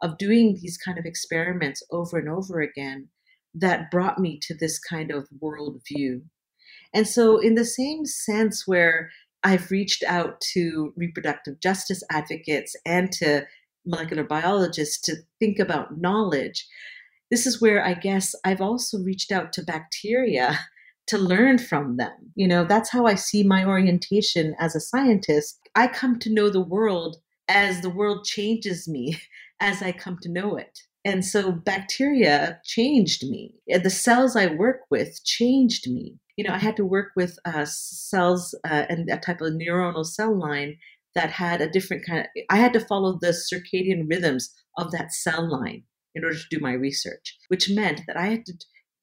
of 0.02 0.18
doing 0.18 0.58
these 0.60 0.78
kind 0.78 0.98
of 0.98 1.04
experiments 1.04 1.82
over 1.90 2.18
and 2.18 2.28
over 2.28 2.60
again 2.60 3.08
that 3.54 3.90
brought 3.90 4.18
me 4.18 4.38
to 4.42 4.54
this 4.54 4.78
kind 4.78 5.10
of 5.10 5.28
worldview. 5.42 6.22
And 6.94 7.06
so, 7.06 7.38
in 7.38 7.54
the 7.54 7.64
same 7.64 8.04
sense, 8.04 8.66
where 8.66 9.10
I've 9.42 9.70
reached 9.70 10.02
out 10.04 10.40
to 10.52 10.92
reproductive 10.96 11.60
justice 11.60 12.02
advocates 12.10 12.76
and 12.84 13.10
to 13.12 13.46
molecular 13.86 14.24
biologists 14.24 15.00
to 15.02 15.16
think 15.38 15.58
about 15.58 15.98
knowledge, 15.98 16.66
this 17.30 17.46
is 17.46 17.60
where 17.60 17.84
I 17.84 17.94
guess 17.94 18.34
I've 18.44 18.60
also 18.60 18.98
reached 18.98 19.32
out 19.32 19.52
to 19.54 19.62
bacteria 19.62 20.58
to 21.06 21.18
learn 21.18 21.58
from 21.58 21.96
them. 21.96 22.32
You 22.34 22.46
know, 22.46 22.64
that's 22.64 22.90
how 22.90 23.06
I 23.06 23.14
see 23.16 23.42
my 23.42 23.64
orientation 23.64 24.54
as 24.60 24.76
a 24.76 24.80
scientist. 24.80 25.58
I 25.74 25.88
come 25.88 26.18
to 26.20 26.32
know 26.32 26.50
the 26.50 26.60
world 26.60 27.16
as 27.48 27.80
the 27.80 27.90
world 27.90 28.24
changes 28.24 28.86
me 28.86 29.20
as 29.60 29.82
I 29.82 29.92
come 29.92 30.18
to 30.22 30.32
know 30.32 30.56
it. 30.56 30.78
And 31.04 31.24
so 31.24 31.52
bacteria 31.52 32.60
changed 32.64 33.28
me. 33.28 33.54
The 33.66 33.90
cells 33.90 34.36
I 34.36 34.46
work 34.46 34.80
with 34.90 35.24
changed 35.24 35.90
me. 35.90 36.18
You 36.36 36.44
know, 36.44 36.54
I 36.54 36.58
had 36.58 36.76
to 36.76 36.84
work 36.84 37.08
with 37.16 37.38
uh, 37.44 37.64
cells 37.66 38.54
uh, 38.64 38.84
and 38.88 39.08
a 39.08 39.18
type 39.18 39.40
of 39.40 39.52
neuronal 39.52 40.04
cell 40.04 40.38
line 40.38 40.76
that 41.14 41.30
had 41.30 41.60
a 41.60 41.68
different 41.68 42.06
kind 42.06 42.20
of, 42.20 42.26
I 42.50 42.56
had 42.56 42.72
to 42.74 42.80
follow 42.80 43.18
the 43.20 43.28
circadian 43.28 44.08
rhythms 44.08 44.52
of 44.78 44.90
that 44.92 45.12
cell 45.12 45.50
line 45.50 45.84
in 46.14 46.24
order 46.24 46.36
to 46.36 46.44
do 46.50 46.60
my 46.60 46.72
research, 46.72 47.36
which 47.48 47.70
meant 47.70 48.02
that 48.06 48.16
I 48.16 48.26
had 48.26 48.46
to, 48.46 48.54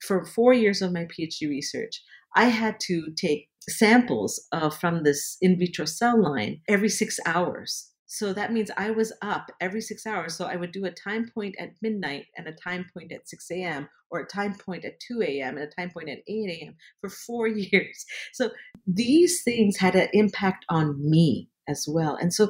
for 0.05 0.25
four 0.25 0.53
years 0.53 0.81
of 0.81 0.93
my 0.93 1.05
PhD 1.05 1.49
research, 1.49 2.01
I 2.35 2.45
had 2.45 2.79
to 2.81 3.07
take 3.15 3.49
samples 3.69 4.45
uh, 4.51 4.69
from 4.69 5.03
this 5.03 5.37
in 5.41 5.57
vitro 5.59 5.85
cell 5.85 6.21
line 6.21 6.61
every 6.69 6.89
six 6.89 7.19
hours 7.25 7.91
so 8.07 8.31
that 8.33 8.53
means 8.53 8.71
I 8.77 8.91
was 8.91 9.11
up 9.21 9.51
every 9.59 9.81
six 9.81 10.07
hours. 10.07 10.35
So 10.35 10.45
I 10.45 10.55
would 10.55 10.71
do 10.71 10.85
a 10.85 10.91
time 10.91 11.29
point 11.33 11.55
at 11.59 11.73
midnight 11.81 12.27
and 12.37 12.47
a 12.47 12.53
time 12.53 12.85
point 12.93 13.11
at 13.11 13.27
6 13.27 13.51
a.m. 13.51 13.89
or 14.09 14.21
a 14.21 14.25
time 14.25 14.55
point 14.55 14.85
at 14.85 14.99
2 15.01 15.21
a.m. 15.21 15.57
and 15.57 15.67
a 15.67 15.75
time 15.75 15.89
point 15.89 16.09
at 16.09 16.19
8 16.25 16.49
a.m. 16.49 16.75
for 17.01 17.09
four 17.09 17.47
years. 17.47 18.05
So 18.31 18.51
these 18.87 19.43
things 19.43 19.77
had 19.77 19.95
an 19.95 20.07
impact 20.13 20.65
on 20.69 20.97
me 20.97 21.49
as 21.67 21.85
well. 21.87 22.15
And 22.15 22.33
so 22.33 22.49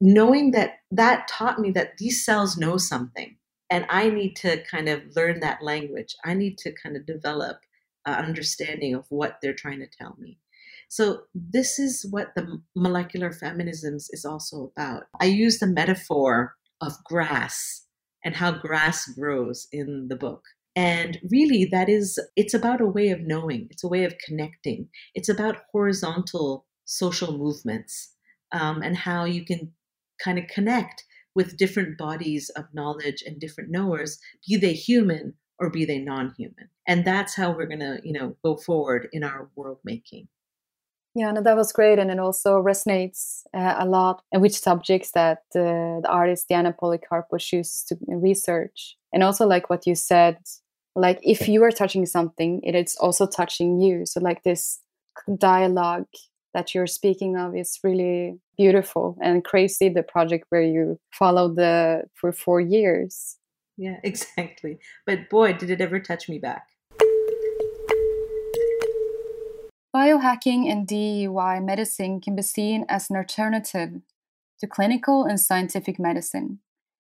knowing 0.00 0.50
that 0.50 0.80
that 0.90 1.28
taught 1.28 1.60
me 1.60 1.70
that 1.70 1.98
these 1.98 2.24
cells 2.24 2.56
know 2.56 2.76
something 2.76 3.36
and 3.72 3.86
I 3.88 4.10
need 4.10 4.36
to 4.36 4.62
kind 4.64 4.90
of 4.90 5.00
learn 5.16 5.40
that 5.40 5.62
language. 5.62 6.14
I 6.26 6.34
need 6.34 6.58
to 6.58 6.72
kind 6.72 6.94
of 6.94 7.06
develop 7.06 7.60
an 8.04 8.22
understanding 8.22 8.94
of 8.94 9.06
what 9.08 9.38
they're 9.40 9.54
trying 9.54 9.78
to 9.78 9.86
tell 9.86 10.14
me. 10.18 10.38
So, 10.92 11.22
this 11.34 11.78
is 11.78 12.06
what 12.10 12.34
the 12.36 12.60
molecular 12.76 13.30
feminisms 13.30 14.08
is 14.10 14.26
also 14.26 14.72
about. 14.76 15.04
I 15.18 15.24
use 15.24 15.58
the 15.58 15.66
metaphor 15.66 16.54
of 16.82 17.02
grass 17.02 17.86
and 18.22 18.36
how 18.36 18.52
grass 18.52 19.06
grows 19.06 19.68
in 19.72 20.08
the 20.08 20.16
book. 20.16 20.42
And 20.76 21.18
really, 21.30 21.66
that 21.72 21.88
is, 21.88 22.18
it's 22.36 22.52
about 22.52 22.82
a 22.82 22.86
way 22.86 23.08
of 23.08 23.22
knowing, 23.22 23.68
it's 23.70 23.82
a 23.82 23.88
way 23.88 24.04
of 24.04 24.18
connecting, 24.18 24.90
it's 25.14 25.30
about 25.30 25.62
horizontal 25.72 26.66
social 26.84 27.38
movements 27.38 28.12
um, 28.52 28.82
and 28.82 28.94
how 28.94 29.24
you 29.24 29.46
can 29.46 29.72
kind 30.22 30.38
of 30.38 30.46
connect 30.48 31.04
with 31.34 31.56
different 31.56 31.96
bodies 31.96 32.50
of 32.50 32.66
knowledge 32.74 33.24
and 33.26 33.40
different 33.40 33.70
knowers, 33.70 34.18
be 34.46 34.58
they 34.58 34.74
human 34.74 35.32
or 35.58 35.70
be 35.70 35.86
they 35.86 36.00
non-human. 36.00 36.68
And 36.86 37.02
that's 37.02 37.34
how 37.34 37.52
we're 37.52 37.64
going 37.64 37.80
to, 37.80 37.98
you 38.04 38.12
know, 38.12 38.36
go 38.44 38.56
forward 38.58 39.08
in 39.14 39.24
our 39.24 39.48
world 39.56 39.78
making. 39.84 40.28
Yeah, 41.14 41.30
no, 41.32 41.42
that 41.42 41.56
was 41.56 41.72
great, 41.72 41.98
and 41.98 42.10
it 42.10 42.18
also 42.18 42.62
resonates 42.62 43.42
uh, 43.52 43.74
a 43.78 43.86
lot 43.86 44.22
with 44.32 44.54
subjects 44.54 45.10
that 45.10 45.40
uh, 45.54 46.00
the 46.00 46.08
artist 46.08 46.48
Diana 46.48 46.72
Policarpo 46.72 47.38
chooses 47.38 47.84
to 47.88 47.96
research, 48.08 48.96
and 49.12 49.22
also 49.22 49.46
like 49.46 49.68
what 49.68 49.86
you 49.86 49.94
said, 49.94 50.38
like 50.96 51.20
if 51.22 51.48
you 51.48 51.62
are 51.64 51.70
touching 51.70 52.06
something, 52.06 52.60
it 52.62 52.74
is 52.74 52.96
also 52.96 53.26
touching 53.26 53.78
you. 53.78 54.06
So 54.06 54.20
like 54.20 54.42
this 54.42 54.80
dialogue 55.38 56.06
that 56.54 56.74
you're 56.74 56.86
speaking 56.86 57.36
of 57.36 57.54
is 57.54 57.78
really 57.84 58.38
beautiful 58.56 59.16
and 59.22 59.44
crazy. 59.44 59.90
The 59.90 60.02
project 60.02 60.46
where 60.48 60.62
you 60.62 60.98
followed 61.12 61.56
the 61.56 62.04
for 62.14 62.32
four 62.32 62.60
years. 62.60 63.36
Yeah, 63.76 63.98
exactly. 64.04 64.78
But 65.06 65.28
boy, 65.28 65.54
did 65.54 65.70
it 65.70 65.80
ever 65.80 66.00
touch 66.00 66.28
me 66.28 66.38
back. 66.38 66.71
Biohacking 69.94 70.72
and 70.72 70.88
DIY 70.88 71.62
medicine 71.62 72.18
can 72.22 72.34
be 72.34 72.40
seen 72.40 72.86
as 72.88 73.10
an 73.10 73.16
alternative 73.16 74.00
to 74.58 74.66
clinical 74.66 75.24
and 75.24 75.38
scientific 75.38 75.98
medicine, 75.98 76.60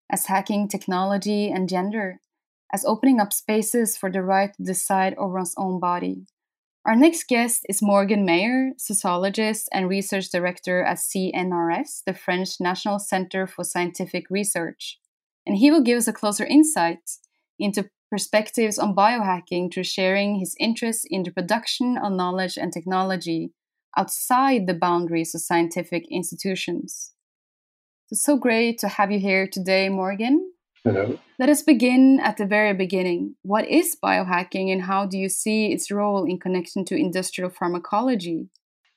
as 0.09 0.27
hacking 0.27 0.69
technology 0.69 1.49
and 1.49 1.67
gender, 1.67 2.21
as 2.73 2.85
opening 2.85 3.19
up 3.19 3.33
spaces 3.33 3.97
for 3.97 4.09
the 4.09 4.21
right 4.21 4.53
to 4.53 4.63
decide 4.63 5.15
over 5.15 5.35
one's 5.35 5.53
own 5.57 5.81
body. 5.81 6.27
Our 6.85 6.95
next 6.95 7.27
guest 7.27 7.65
is 7.67 7.81
Morgan 7.81 8.25
Meyer, 8.25 8.71
sociologist 8.77 9.67
and 9.73 9.89
research 9.89 10.29
director 10.29 10.81
at 10.81 10.99
CNRS, 10.99 12.03
the 12.05 12.13
French 12.13 12.61
National 12.61 12.99
Center 12.99 13.45
for 13.45 13.65
Scientific 13.65 14.29
Research. 14.29 14.97
And 15.45 15.57
he 15.57 15.71
will 15.71 15.81
give 15.81 15.97
us 15.97 16.07
a 16.07 16.13
closer 16.13 16.45
insight 16.45 16.99
into 17.59 17.89
perspectives 18.09 18.79
on 18.79 18.95
biohacking 18.95 19.73
through 19.73 19.83
sharing 19.83 20.39
his 20.39 20.55
interest 20.59 21.07
in 21.09 21.23
the 21.23 21.31
production 21.31 21.97
of 21.97 22.13
knowledge 22.13 22.57
and 22.57 22.71
technology 22.71 23.51
outside 23.97 24.67
the 24.67 24.73
boundaries 24.73 25.33
of 25.33 25.41
scientific 25.41 26.05
institutions. 26.09 27.13
It's 28.09 28.23
so 28.23 28.37
great 28.37 28.77
to 28.79 28.87
have 28.87 29.11
you 29.11 29.19
here 29.19 29.47
today, 29.47 29.89
Morgan. 29.89 30.51
Hello. 30.83 31.19
Let 31.37 31.49
us 31.49 31.61
begin 31.61 32.19
at 32.21 32.37
the 32.37 32.45
very 32.45 32.73
beginning. 32.73 33.35
What 33.41 33.67
is 33.67 33.97
biohacking 34.01 34.71
and 34.71 34.83
how 34.83 35.05
do 35.05 35.17
you 35.17 35.27
see 35.27 35.73
its 35.73 35.91
role 35.91 36.23
in 36.23 36.39
connection 36.39 36.85
to 36.85 36.95
industrial 36.95 37.49
pharmacology? 37.49 38.47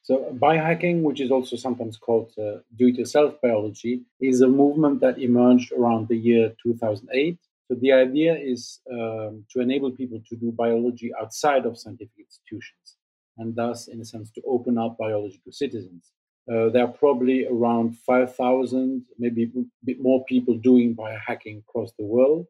So, 0.03 0.33
biohacking, 0.40 1.03
which 1.03 1.20
is 1.20 1.31
also 1.31 1.57
sometimes 1.57 1.96
called 1.96 2.33
uh, 2.38 2.61
do 2.77 2.87
it 2.87 2.96
yourself 2.96 3.35
biology, 3.42 4.03
is 4.20 4.40
a 4.40 4.49
movement 4.49 5.01
that 5.01 5.18
emerged 5.18 5.73
around 5.73 6.09
the 6.09 6.16
year 6.16 6.55
2008. 6.62 7.38
So, 7.70 7.76
the 7.80 7.92
idea 7.92 8.35
is 8.37 8.80
um, 8.90 9.44
to 9.52 9.61
enable 9.61 9.92
people 9.92 10.20
to 10.28 10.35
do 10.35 10.50
biology 10.50 11.12
outside 11.20 11.66
of 11.66 11.78
scientific 11.78 12.26
institutions 12.26 12.96
and 13.38 13.54
thus, 13.54 13.87
in 13.87 14.00
a 14.00 14.04
sense, 14.04 14.33
to 14.33 14.42
open 14.44 14.76
up 14.76 14.98
biology 14.98 15.40
to 15.44 15.52
citizens. 15.52 16.11
Uh, 16.50 16.70
there 16.70 16.85
are 16.85 16.92
probably 16.92 17.46
around 17.46 17.96
5,000, 17.98 19.04
maybe 19.20 19.44
a 19.44 19.62
bit 19.85 20.00
more 20.00 20.24
people 20.24 20.54
doing 20.54 20.96
biohacking 20.96 21.61
across 21.61 21.92
the 21.96 22.04
world. 22.04 22.46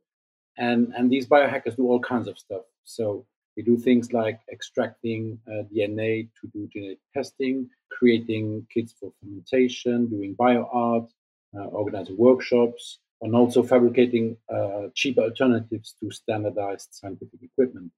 And, 0.56 0.94
and 0.96 1.10
these 1.10 1.26
biohackers 1.26 1.76
do 1.76 1.86
all 1.86 2.00
kinds 2.00 2.26
of 2.26 2.38
stuff. 2.38 2.62
So 2.84 3.26
they 3.56 3.62
do 3.62 3.76
things 3.76 4.14
like 4.14 4.40
extracting 4.50 5.38
uh, 5.46 5.64
DNA 5.70 6.30
to 6.40 6.48
do 6.54 6.66
genetic 6.72 7.00
testing, 7.12 7.68
creating 7.92 8.66
kits 8.72 8.94
for 8.98 9.12
fermentation, 9.20 10.06
doing 10.08 10.34
bioart, 10.34 11.10
uh, 11.54 11.66
organizing 11.66 12.16
workshops, 12.16 13.00
and 13.22 13.34
also 13.34 13.62
fabricating 13.62 14.36
uh, 14.52 14.88
cheaper 14.94 15.22
alternatives 15.22 15.94
to 16.00 16.10
standardized 16.10 16.88
scientific 16.92 17.42
equipment. 17.42 17.90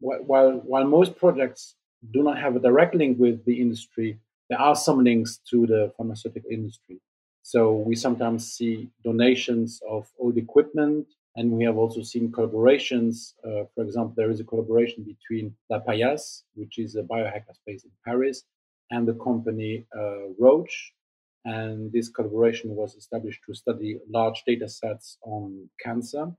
While, 0.00 0.62
while 0.64 0.84
most 0.84 1.16
projects 1.16 1.74
do 2.12 2.22
not 2.22 2.38
have 2.38 2.54
a 2.54 2.60
direct 2.60 2.94
link 2.94 3.18
with 3.18 3.44
the 3.44 3.60
industry, 3.60 4.18
there 4.48 4.60
are 4.60 4.76
some 4.76 5.02
links 5.02 5.40
to 5.50 5.66
the 5.66 5.92
pharmaceutical 5.96 6.50
industry. 6.50 7.00
So 7.42 7.72
we 7.72 7.96
sometimes 7.96 8.52
see 8.52 8.90
donations 9.02 9.80
of 9.88 10.06
old 10.18 10.36
equipment, 10.36 11.06
and 11.36 11.50
we 11.50 11.64
have 11.64 11.76
also 11.76 12.02
seen 12.02 12.30
collaborations. 12.30 13.34
Uh, 13.44 13.64
for 13.74 13.84
example, 13.84 14.14
there 14.16 14.30
is 14.30 14.40
a 14.40 14.44
collaboration 14.44 15.02
between 15.04 15.54
La 15.70 15.80
Paillasse, 15.80 16.42
which 16.54 16.78
is 16.78 16.96
a 16.96 17.02
biohacker 17.02 17.54
space 17.54 17.84
in 17.84 17.90
Paris, 18.04 18.44
and 18.90 19.06
the 19.06 19.14
company 19.14 19.86
uh, 19.96 20.28
Roche. 20.38 20.92
And 21.44 21.92
this 21.92 22.08
collaboration 22.08 22.74
was 22.74 22.94
established 22.94 23.40
to 23.46 23.54
study 23.54 23.98
large 24.08 24.42
data 24.46 24.68
sets 24.68 25.18
on 25.22 25.68
cancer. 25.82 26.32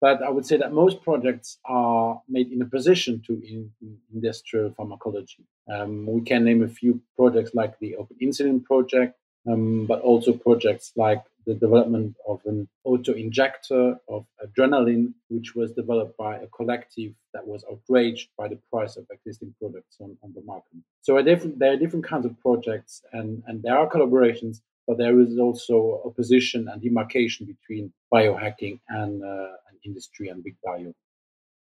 But 0.00 0.22
I 0.22 0.30
would 0.30 0.46
say 0.46 0.56
that 0.56 0.72
most 0.72 1.02
projects 1.02 1.58
are 1.66 2.22
made 2.26 2.50
in 2.52 2.62
a 2.62 2.66
position 2.66 3.22
to 3.26 3.34
in, 3.34 3.70
in 3.82 3.98
industrial 4.14 4.72
pharmacology. 4.76 5.44
Um, 5.70 6.06
we 6.06 6.22
can 6.22 6.44
name 6.44 6.62
a 6.62 6.68
few 6.68 7.02
projects 7.16 7.54
like 7.54 7.78
the 7.80 7.96
Open 7.96 8.16
Insulin 8.22 8.64
Project, 8.64 9.18
um, 9.48 9.86
but 9.86 10.00
also 10.00 10.32
projects 10.32 10.92
like 10.96 11.22
the 11.46 11.54
development 11.54 12.14
of 12.28 12.40
an 12.44 12.68
auto 12.84 13.12
injector 13.12 13.96
of 14.08 14.26
adrenaline, 14.44 15.14
which 15.28 15.54
was 15.54 15.72
developed 15.72 16.16
by 16.16 16.36
a 16.36 16.46
collective 16.48 17.12
that 17.32 17.46
was 17.46 17.64
outraged 17.70 18.28
by 18.36 18.48
the 18.48 18.58
price 18.70 18.96
of 18.96 19.06
existing 19.10 19.54
products 19.58 19.96
on, 20.00 20.16
on 20.22 20.32
the 20.34 20.42
market. 20.42 20.78
So 21.00 21.20
different, 21.22 21.58
there 21.58 21.72
are 21.72 21.76
different 21.76 22.04
kinds 22.04 22.26
of 22.26 22.38
projects, 22.40 23.02
and, 23.12 23.42
and 23.46 23.62
there 23.62 23.76
are 23.76 23.88
collaborations, 23.88 24.60
but 24.86 24.98
there 24.98 25.18
is 25.20 25.38
also 25.38 26.02
opposition 26.04 26.68
and 26.68 26.82
demarcation 26.82 27.46
between 27.46 27.92
biohacking 28.12 28.80
and, 28.88 29.22
uh, 29.22 29.56
and 29.68 29.78
industry 29.84 30.28
and 30.28 30.44
big 30.44 30.56
bio. 30.62 30.92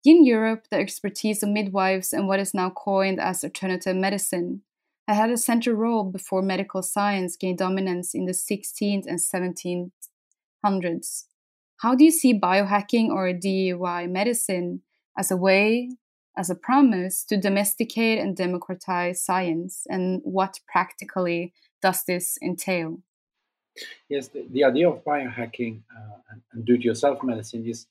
In 0.05 0.25
Europe, 0.25 0.67
the 0.71 0.77
expertise 0.77 1.43
of 1.43 1.49
midwives 1.49 2.13
and 2.13 2.27
what 2.27 2.39
is 2.39 2.53
now 2.53 2.69
coined 2.69 3.19
as 3.19 3.43
alternative 3.43 3.95
medicine 3.95 4.61
had 5.07 5.15
had 5.15 5.29
a 5.29 5.37
central 5.37 5.75
role 5.75 6.03
before 6.03 6.41
medical 6.41 6.81
science 6.81 7.37
gained 7.37 7.59
dominance 7.59 8.13
in 8.13 8.25
the 8.25 8.33
16th 8.33 9.05
and 9.07 9.19
1700s. 9.19 11.23
How 11.77 11.95
do 11.95 12.03
you 12.03 12.11
see 12.11 12.37
biohacking 12.37 13.09
or 13.09 13.33
DIY 13.33 14.09
medicine 14.09 14.81
as 15.17 15.31
a 15.31 15.37
way, 15.37 15.91
as 16.37 16.49
a 16.49 16.55
promise 16.55 17.23
to 17.25 17.37
domesticate 17.37 18.19
and 18.19 18.35
democratize 18.35 19.23
science, 19.23 19.85
and 19.89 20.21
what 20.23 20.59
practically 20.67 21.53
does 21.81 22.03
this 22.03 22.37
entail? 22.41 22.99
Yes, 24.09 24.29
the, 24.29 24.45
the 24.49 24.63
idea 24.63 24.89
of 24.89 25.03
biohacking 25.03 25.81
uh, 25.95 26.17
and, 26.31 26.41
and 26.51 26.65
do 26.65 26.75
it 26.75 26.81
yourself 26.81 27.23
medicine 27.23 27.65
is 27.65 27.87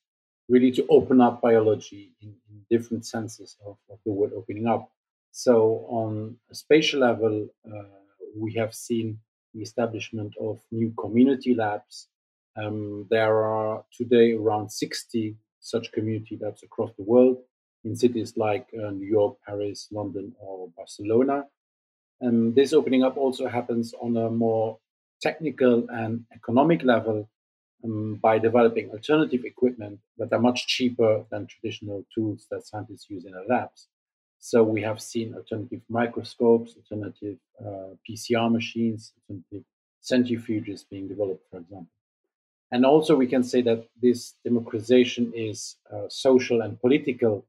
really 0.48 0.70
to 0.72 0.86
open 0.88 1.20
up 1.20 1.40
biology 1.40 2.12
in, 2.20 2.34
in 2.50 2.64
different 2.70 3.06
senses 3.06 3.56
of, 3.66 3.76
of, 3.90 3.98
the 4.04 4.12
word 4.12 4.32
opening 4.34 4.66
up. 4.66 4.90
So, 5.38 5.84
on 5.90 6.38
a 6.50 6.54
spatial 6.54 7.00
level, 7.00 7.46
uh, 7.70 7.98
we 8.34 8.54
have 8.54 8.74
seen 8.74 9.18
the 9.52 9.60
establishment 9.60 10.32
of 10.40 10.60
new 10.72 10.94
community 10.98 11.54
labs. 11.54 12.08
Um, 12.56 13.06
there 13.10 13.44
are 13.44 13.84
today 13.92 14.32
around 14.32 14.70
60 14.72 15.36
such 15.60 15.92
community 15.92 16.38
labs 16.40 16.62
across 16.62 16.90
the 16.96 17.02
world 17.02 17.36
in 17.84 17.94
cities 17.94 18.38
like 18.38 18.66
uh, 18.82 18.88
New 18.92 19.06
York, 19.06 19.36
Paris, 19.46 19.88
London, 19.92 20.34
or 20.40 20.70
Barcelona. 20.74 21.44
And 22.22 22.54
this 22.54 22.72
opening 22.72 23.02
up 23.02 23.18
also 23.18 23.46
happens 23.46 23.92
on 24.00 24.16
a 24.16 24.30
more 24.30 24.78
technical 25.20 25.86
and 25.90 26.24
economic 26.34 26.82
level 26.82 27.28
um, 27.84 28.14
by 28.22 28.38
developing 28.38 28.90
alternative 28.90 29.44
equipment 29.44 30.00
that 30.16 30.32
are 30.32 30.40
much 30.40 30.66
cheaper 30.66 31.26
than 31.30 31.46
traditional 31.46 32.06
tools 32.14 32.46
that 32.50 32.66
scientists 32.66 33.10
use 33.10 33.26
in 33.26 33.32
their 33.32 33.44
labs. 33.46 33.88
So 34.46 34.62
we 34.62 34.80
have 34.82 35.02
seen 35.02 35.34
alternative 35.34 35.80
microscopes, 35.88 36.76
alternative 36.76 37.36
uh, 37.60 37.96
PCR 38.08 38.48
machines, 38.48 39.12
alternative 39.18 39.64
centrifuges 40.00 40.84
being 40.88 41.08
developed, 41.08 41.42
for 41.50 41.56
example. 41.56 41.90
And 42.70 42.86
also, 42.86 43.16
we 43.16 43.26
can 43.26 43.42
say 43.42 43.60
that 43.62 43.88
this 44.00 44.34
democratization 44.44 45.32
is 45.34 45.78
uh, 45.92 46.06
social 46.08 46.60
and 46.60 46.80
political 46.80 47.44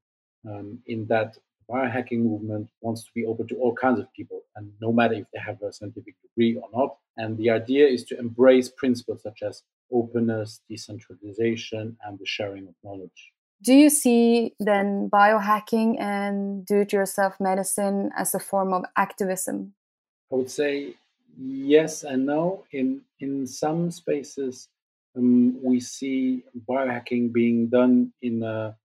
um, 0.49 0.79
in 0.87 1.05
that 1.05 1.37
biohacking 1.69 2.21
movement 2.29 2.67
wants 2.81 3.03
to 3.03 3.11
be 3.13 3.27
open 3.27 3.47
to 3.49 3.57
all 3.57 3.75
kinds 3.75 3.99
of 3.99 4.11
people, 4.13 4.41
and 4.55 4.71
no 4.81 4.91
matter 4.91 5.13
if 5.13 5.27
they 5.31 5.39
have 5.39 5.61
a 5.61 5.71
scientific 5.71 6.15
degree 6.23 6.57
or 6.57 6.67
not. 6.73 6.97
And 7.15 7.37
the 7.37 7.51
idea 7.51 7.85
is 7.85 8.05
to 8.05 8.17
embrace 8.17 8.69
principles 8.69 9.21
such 9.21 9.43
as 9.43 9.61
openness, 9.91 10.61
decentralization, 10.67 11.95
and 12.03 12.17
the 12.17 12.25
sharing 12.25 12.67
of 12.67 12.73
knowledge. 12.83 13.33
Do 13.61 13.73
you 13.73 13.89
see 13.89 14.53
then 14.59 15.09
biohacking 15.11 15.99
and 15.99 16.65
do 16.65 16.81
it 16.81 16.93
yourself 16.93 17.39
medicine 17.39 18.11
as 18.15 18.35
a 18.35 18.39
form 18.39 18.73
of 18.73 18.85
activism? 18.95 19.73
I 20.31 20.35
would 20.35 20.51
say 20.51 20.93
yes 21.39 22.03
and 22.03 22.25
no. 22.25 22.65
In, 22.71 23.01
in 23.19 23.47
some 23.47 23.89
spaces, 23.91 24.67
um, 25.15 25.57
we 25.63 25.79
see 25.79 26.43
biohacking 26.69 27.33
being 27.33 27.67
done 27.67 28.13
in 28.21 28.43
a, 28.43 28.75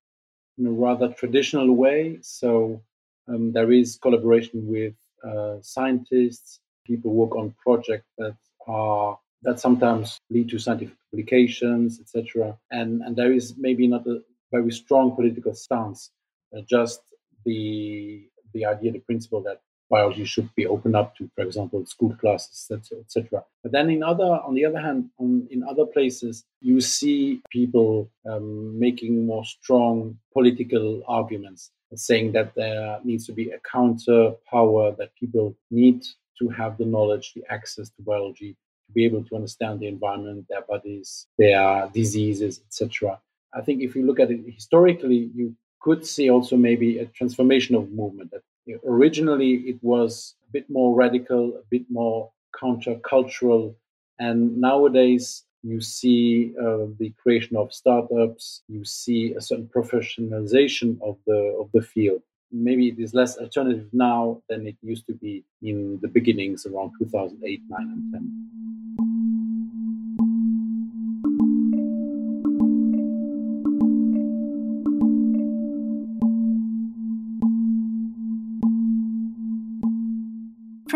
in 0.57 0.67
a 0.67 0.71
rather 0.71 1.09
traditional 1.09 1.75
way. 1.75 2.19
So 2.23 2.81
um, 3.29 3.53
there 3.53 3.73
is 3.73 3.99
collaboration 4.01 4.67
with 4.67 4.95
uh, 5.23 5.57
scientists, 5.61 6.61
people 6.85 7.13
work 7.13 7.37
on 7.37 7.55
projects 7.63 8.09
that 8.19 8.37
are 8.67 9.19
that 9.43 9.59
sometimes 9.59 10.19
lead 10.31 10.49
to 10.51 10.59
scientific 10.59 10.97
publications, 11.11 12.01
etc. 12.01 12.57
And 12.71 13.03
and 13.03 13.17
there 13.17 13.33
is 13.33 13.55
maybe 13.57 13.87
not 13.87 14.07
a 14.07 14.23
very 14.53 14.71
strong 14.71 15.17
political 15.17 15.55
stance, 15.55 16.11
uh, 16.57 16.61
just 16.69 17.01
the 17.45 18.29
the 18.55 18.67
idea, 18.67 18.93
the 18.93 18.99
principle 18.99 19.43
that 19.43 19.63
biology 19.93 20.25
should 20.25 20.49
be 20.55 20.67
opened 20.67 20.97
up 20.97 21.15
to, 21.17 21.31
for 21.35 21.43
example, 21.45 21.85
school 21.87 22.15
classes, 22.21 22.71
etc. 22.71 23.45
But 23.63 23.73
then, 23.73 23.91
in 23.91 24.03
other, 24.03 24.25
on 24.47 24.55
the 24.55 24.65
other 24.65 24.81
hand, 24.81 25.11
on, 25.19 25.47
in 25.51 25.63
other 25.63 25.87
places, 25.87 26.45
you 26.61 26.81
see 26.81 27.43
people 27.51 28.11
um, 28.31 28.79
making 28.79 29.27
more 29.27 29.45
strong 29.45 30.19
political 30.33 31.03
arguments, 31.07 31.71
saying 31.95 32.33
that 32.33 32.55
there 32.55 32.99
needs 33.05 33.27
to 33.27 33.33
be 33.33 33.51
a 33.51 33.61
counter 33.71 34.33
power, 34.51 34.95
that 34.99 35.15
people 35.15 35.55
need 35.71 36.03
to 36.39 36.49
have 36.49 36.79
the 36.79 36.87
knowledge, 36.87 37.33
the 37.35 37.45
access 37.51 37.91
to 37.91 38.03
biology 38.03 38.57
to 38.87 38.93
be 38.93 39.05
able 39.05 39.23
to 39.25 39.37
understand 39.37 39.81
the 39.81 39.87
environment, 39.87 40.47
their 40.49 40.63
bodies, 40.63 41.27
their 41.39 41.89
diseases, 41.93 42.61
etc. 42.67 43.21
I 43.55 43.61
think 43.61 43.83
if 43.83 43.95
you 43.95 44.07
look 44.07 44.21
at 44.21 44.31
it 44.31 44.41
historically, 44.47 45.31
you 45.35 45.55
could 45.81 46.07
see 46.07 46.31
also 46.31 46.57
maybe 46.57 46.99
a 46.99 47.07
transformation 47.07 47.75
of 47.75 47.91
movement. 47.91 48.31
That 48.31 48.43
originally 48.87 49.55
it 49.55 49.79
was 49.83 50.35
a 50.49 50.53
bit 50.53 50.71
more 50.71 50.95
radical, 50.95 51.57
a 51.57 51.63
bit 51.71 51.85
more 51.91 52.31
countercultural, 52.55 53.75
and 54.19 54.59
nowadays 54.59 55.45
you 55.63 55.81
see 55.81 56.55
uh, 56.61 56.87
the 56.99 57.13
creation 57.23 57.57
of 57.57 57.73
startups. 57.73 58.63
You 58.69 58.85
see 58.85 59.35
a 59.35 59.41
certain 59.41 59.69
professionalization 59.75 61.01
of 61.03 61.19
the 61.27 61.57
of 61.61 61.71
the 61.73 61.83
field. 61.83 62.23
Maybe 62.51 62.89
it 62.89 62.99
is 62.99 63.15
less 63.15 63.39
alternative 63.39 63.89
now 63.93 64.43
than 64.49 64.67
it 64.67 64.77
used 64.83 65.07
to 65.07 65.15
be 65.15 65.45
in 65.63 65.99
the 66.03 66.09
beginnings 66.09 66.67
around 66.67 66.93
2008, 66.99 67.63
9, 67.69 67.81
and 67.81 68.13
10. 68.13 68.62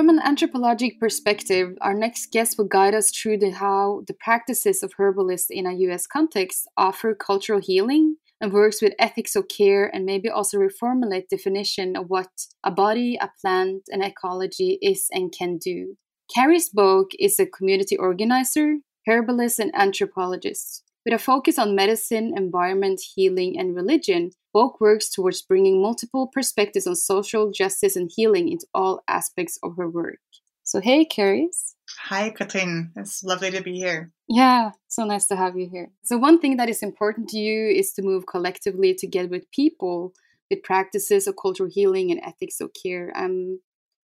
From 0.06 0.18
an 0.18 0.24
anthropologic 0.24 1.00
perspective, 1.00 1.76
our 1.80 1.92
next 1.92 2.30
guest 2.30 2.56
will 2.56 2.66
guide 2.66 2.94
us 2.94 3.10
through 3.10 3.38
the, 3.38 3.50
how 3.50 4.04
the 4.06 4.14
practices 4.14 4.84
of 4.84 4.92
herbalists 4.98 5.48
in 5.50 5.66
a 5.66 5.74
US 5.88 6.06
context 6.06 6.68
offer 6.76 7.12
cultural 7.12 7.60
healing 7.60 8.14
and 8.40 8.52
works 8.52 8.80
with 8.80 8.94
ethics 9.00 9.34
of 9.34 9.48
care 9.48 9.90
and 9.92 10.04
maybe 10.04 10.28
also 10.28 10.58
reformulate 10.58 11.26
definition 11.28 11.96
of 11.96 12.04
what 12.06 12.28
a 12.62 12.70
body, 12.70 13.18
a 13.20 13.32
plant, 13.40 13.82
an 13.88 14.00
ecology 14.00 14.78
is 14.80 15.08
and 15.10 15.34
can 15.36 15.58
do. 15.58 15.96
Charis 16.30 16.68
Boke 16.68 17.10
is 17.18 17.40
a 17.40 17.44
community 17.44 17.96
organizer, 17.96 18.76
herbalist, 19.08 19.58
and 19.58 19.74
anthropologist. 19.74 20.84
With 21.06 21.14
a 21.14 21.18
focus 21.18 21.56
on 21.56 21.76
medicine, 21.76 22.34
environment, 22.36 23.00
healing, 23.14 23.56
and 23.56 23.76
religion, 23.76 24.32
Boke 24.52 24.80
works 24.80 25.08
towards 25.08 25.40
bringing 25.40 25.80
multiple 25.80 26.26
perspectives 26.26 26.84
on 26.84 26.96
social 26.96 27.52
justice 27.52 27.94
and 27.94 28.10
healing 28.12 28.48
into 28.48 28.66
all 28.74 29.04
aspects 29.06 29.56
of 29.62 29.76
her 29.76 29.88
work. 29.88 30.18
So, 30.64 30.80
hey, 30.80 31.04
Charis. 31.04 31.76
Hi, 32.06 32.30
Katrine. 32.30 32.90
It's 32.96 33.22
lovely 33.22 33.52
to 33.52 33.62
be 33.62 33.78
here. 33.78 34.10
Yeah, 34.28 34.72
so 34.88 35.04
nice 35.04 35.28
to 35.28 35.36
have 35.36 35.56
you 35.56 35.68
here. 35.70 35.92
So, 36.02 36.18
one 36.18 36.40
thing 36.40 36.56
that 36.56 36.68
is 36.68 36.82
important 36.82 37.28
to 37.28 37.38
you 37.38 37.68
is 37.68 37.92
to 37.92 38.02
move 38.02 38.26
collectively 38.26 38.92
together 38.92 39.28
with 39.28 39.48
people 39.52 40.12
with 40.50 40.64
practices 40.64 41.28
of 41.28 41.36
cultural 41.40 41.70
healing 41.72 42.10
and 42.10 42.20
ethics 42.24 42.60
of 42.60 42.72
care. 42.74 43.12
I'm 43.14 43.60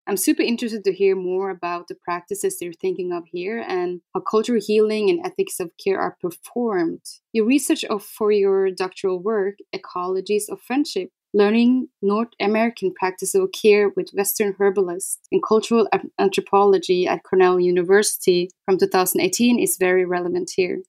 I'm 0.07 0.17
super 0.17 0.43
interested 0.43 0.83
to 0.85 0.93
hear 0.93 1.15
more 1.15 1.51
about 1.51 1.87
the 1.87 1.95
practices 1.95 2.59
you're 2.61 2.73
thinking 2.73 3.13
of 3.13 3.25
here 3.31 3.65
and 3.67 4.01
how 4.15 4.21
cultural 4.21 4.61
healing 4.61 5.09
and 5.11 5.25
ethics 5.25 5.61
of 5.61 5.71
care 5.83 6.01
are 6.01 6.17
performed. 6.21 7.03
Your 7.33 7.47
research 7.47 7.85
of, 7.85 8.03
for 8.03 8.33
your 8.33 8.71
doctoral 8.71 9.21
work, 9.21 9.59
Ecologies 9.75 10.49
of 10.49 10.61
Friendship, 10.61 11.11
learning 11.33 11.89
North 12.03 12.29
American 12.41 12.93
practice 12.93 13.35
of 13.35 13.51
care 13.53 13.91
with 13.91 14.11
Western 14.13 14.55
herbalists 14.59 15.21
in 15.31 15.41
cultural 15.41 15.89
anthropology 16.19 17.07
at 17.07 17.23
Cornell 17.23 17.61
University 17.61 18.51
from 18.67 18.79
2018 18.79 19.59
is 19.59 19.77
very 19.79 20.05
relevant 20.05 20.51
here. 20.55 20.83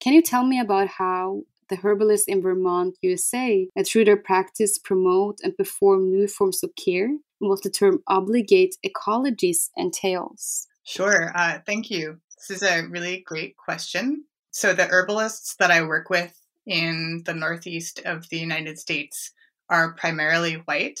Can 0.00 0.14
you 0.14 0.22
tell 0.22 0.44
me 0.44 0.58
about 0.58 0.88
how 0.88 1.42
the 1.70 1.76
herbalists 1.76 2.28
in 2.28 2.42
Vermont, 2.42 2.96
USA, 3.00 3.66
and 3.74 3.86
through 3.86 4.04
their 4.04 4.16
practice 4.16 4.78
promote 4.78 5.38
and 5.42 5.56
perform 5.56 6.10
new 6.10 6.28
forms 6.28 6.62
of 6.62 6.70
care 6.76 7.16
what 7.40 7.62
the 7.62 7.70
term 7.70 8.02
obligate 8.06 8.76
ecologies 8.86 9.70
entails. 9.76 10.66
Sure. 10.84 11.32
Uh, 11.34 11.58
thank 11.66 11.90
you. 11.90 12.18
This 12.36 12.62
is 12.62 12.62
a 12.62 12.86
really 12.86 13.22
great 13.26 13.56
question. 13.56 14.24
So, 14.50 14.72
the 14.72 14.86
herbalists 14.86 15.56
that 15.58 15.70
I 15.70 15.82
work 15.82 16.10
with 16.10 16.34
in 16.66 17.22
the 17.24 17.34
Northeast 17.34 18.00
of 18.04 18.28
the 18.28 18.38
United 18.38 18.78
States 18.78 19.32
are 19.68 19.94
primarily 19.94 20.54
white, 20.54 21.00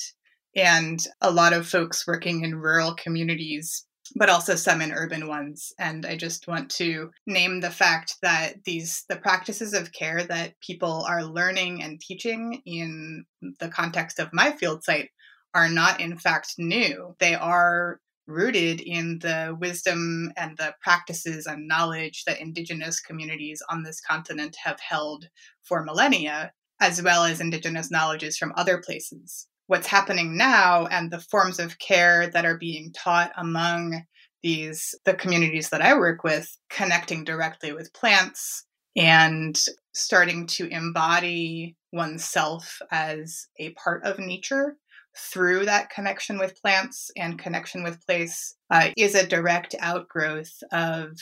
and 0.54 1.04
a 1.20 1.30
lot 1.30 1.52
of 1.52 1.66
folks 1.66 2.06
working 2.06 2.44
in 2.44 2.54
rural 2.54 2.94
communities, 2.94 3.84
but 4.16 4.28
also 4.28 4.54
some 4.54 4.80
in 4.80 4.92
urban 4.92 5.28
ones. 5.28 5.72
And 5.78 6.04
I 6.04 6.16
just 6.16 6.48
want 6.48 6.70
to 6.72 7.10
name 7.26 7.60
the 7.60 7.70
fact 7.70 8.16
that 8.22 8.64
these 8.64 9.04
the 9.08 9.16
practices 9.16 9.74
of 9.74 9.92
care 9.92 10.24
that 10.24 10.60
people 10.60 11.04
are 11.08 11.24
learning 11.24 11.82
and 11.82 12.00
teaching 12.00 12.62
in 12.66 13.24
the 13.60 13.68
context 13.68 14.18
of 14.18 14.32
my 14.32 14.52
field 14.52 14.84
site 14.84 15.10
are 15.54 15.68
not 15.68 16.00
in 16.00 16.16
fact 16.16 16.54
new. 16.58 17.14
They 17.18 17.34
are 17.34 18.00
rooted 18.26 18.80
in 18.80 19.18
the 19.18 19.56
wisdom 19.60 20.32
and 20.36 20.56
the 20.56 20.74
practices 20.80 21.46
and 21.46 21.66
knowledge 21.66 22.24
that 22.24 22.40
indigenous 22.40 23.00
communities 23.00 23.62
on 23.68 23.82
this 23.82 24.00
continent 24.00 24.56
have 24.64 24.78
held 24.80 25.28
for 25.62 25.82
millennia, 25.82 26.52
as 26.80 27.02
well 27.02 27.24
as 27.24 27.40
indigenous 27.40 27.90
knowledges 27.90 28.38
from 28.38 28.52
other 28.56 28.78
places. 28.78 29.48
What's 29.70 29.86
happening 29.86 30.36
now 30.36 30.86
and 30.86 31.12
the 31.12 31.20
forms 31.20 31.60
of 31.60 31.78
care 31.78 32.26
that 32.30 32.44
are 32.44 32.58
being 32.58 32.92
taught 32.92 33.30
among 33.36 34.02
these 34.42 34.96
the 35.04 35.14
communities 35.14 35.68
that 35.68 35.80
I 35.80 35.96
work 35.96 36.24
with 36.24 36.58
connecting 36.70 37.22
directly 37.22 37.72
with 37.72 37.92
plants 37.92 38.64
and 38.96 39.56
starting 39.92 40.48
to 40.48 40.66
embody 40.66 41.76
oneself 41.92 42.82
as 42.90 43.46
a 43.60 43.70
part 43.74 44.04
of 44.04 44.18
nature 44.18 44.76
through 45.16 45.66
that 45.66 45.90
connection 45.90 46.40
with 46.40 46.60
plants 46.60 47.12
and 47.16 47.38
connection 47.38 47.84
with 47.84 48.04
place 48.04 48.56
uh, 48.72 48.88
is 48.96 49.14
a 49.14 49.24
direct 49.24 49.76
outgrowth 49.78 50.64
of 50.72 51.12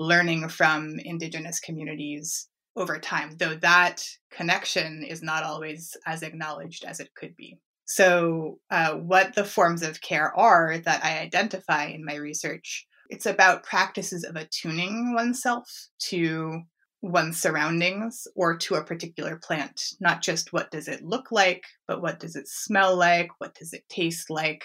learning 0.00 0.48
from 0.48 0.98
indigenous 0.98 1.60
communities 1.60 2.48
over 2.74 2.98
time, 2.98 3.36
though 3.38 3.54
that 3.54 4.04
connection 4.32 5.04
is 5.04 5.22
not 5.22 5.44
always 5.44 5.96
as 6.04 6.24
acknowledged 6.24 6.84
as 6.84 6.98
it 6.98 7.14
could 7.14 7.36
be. 7.36 7.56
So, 7.86 8.60
uh, 8.70 8.94
what 8.94 9.34
the 9.34 9.44
forms 9.44 9.82
of 9.82 10.00
care 10.00 10.34
are 10.34 10.78
that 10.78 11.04
I 11.04 11.18
identify 11.18 11.86
in 11.86 12.04
my 12.04 12.14
research, 12.14 12.86
it's 13.10 13.26
about 13.26 13.64
practices 13.64 14.24
of 14.24 14.36
attuning 14.36 15.14
oneself 15.14 15.68
to 16.10 16.62
one's 17.02 17.40
surroundings 17.40 18.26
or 18.34 18.56
to 18.56 18.76
a 18.76 18.84
particular 18.84 19.38
plant. 19.42 19.82
Not 20.00 20.22
just 20.22 20.52
what 20.52 20.70
does 20.70 20.88
it 20.88 21.04
look 21.04 21.30
like, 21.30 21.64
but 21.86 22.00
what 22.00 22.18
does 22.18 22.36
it 22.36 22.48
smell 22.48 22.96
like? 22.96 23.28
What 23.38 23.54
does 23.54 23.74
it 23.74 23.86
taste 23.90 24.30
like? 24.30 24.64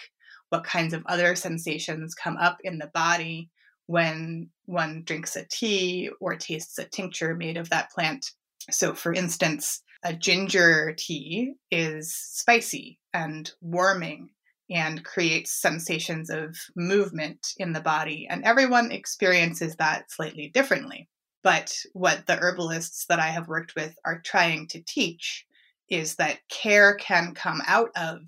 What 0.49 0.63
kinds 0.63 0.93
of 0.93 1.03
other 1.05 1.35
sensations 1.35 2.15
come 2.15 2.37
up 2.37 2.57
in 2.63 2.77
the 2.77 2.89
body 2.93 3.49
when 3.87 4.49
one 4.65 5.03
drinks 5.05 5.35
a 5.35 5.45
tea 5.51 6.09
or 6.21 6.35
tastes 6.35 6.77
a 6.77 6.85
tincture 6.85 7.35
made 7.35 7.57
of 7.57 7.69
that 7.69 7.91
plant? 7.91 8.25
So, 8.71 8.93
for 8.93 9.13
instance, 9.13 9.83
a 10.03 10.13
ginger 10.13 10.95
tea 10.97 11.55
is 11.69 12.15
spicy 12.15 12.98
and 13.13 13.51
warming 13.61 14.29
and 14.69 15.03
creates 15.03 15.51
sensations 15.51 16.29
of 16.29 16.55
movement 16.75 17.53
in 17.57 17.73
the 17.73 17.81
body. 17.81 18.27
And 18.29 18.43
everyone 18.43 18.91
experiences 18.91 19.75
that 19.77 20.11
slightly 20.11 20.49
differently. 20.49 21.09
But 21.41 21.73
what 21.93 22.27
the 22.27 22.35
herbalists 22.35 23.05
that 23.07 23.19
I 23.19 23.27
have 23.27 23.47
worked 23.47 23.75
with 23.75 23.95
are 24.05 24.21
trying 24.23 24.67
to 24.67 24.81
teach 24.81 25.45
is 25.89 26.15
that 26.15 26.39
care 26.49 26.95
can 26.95 27.33
come 27.33 27.61
out 27.65 27.89
of 27.95 28.19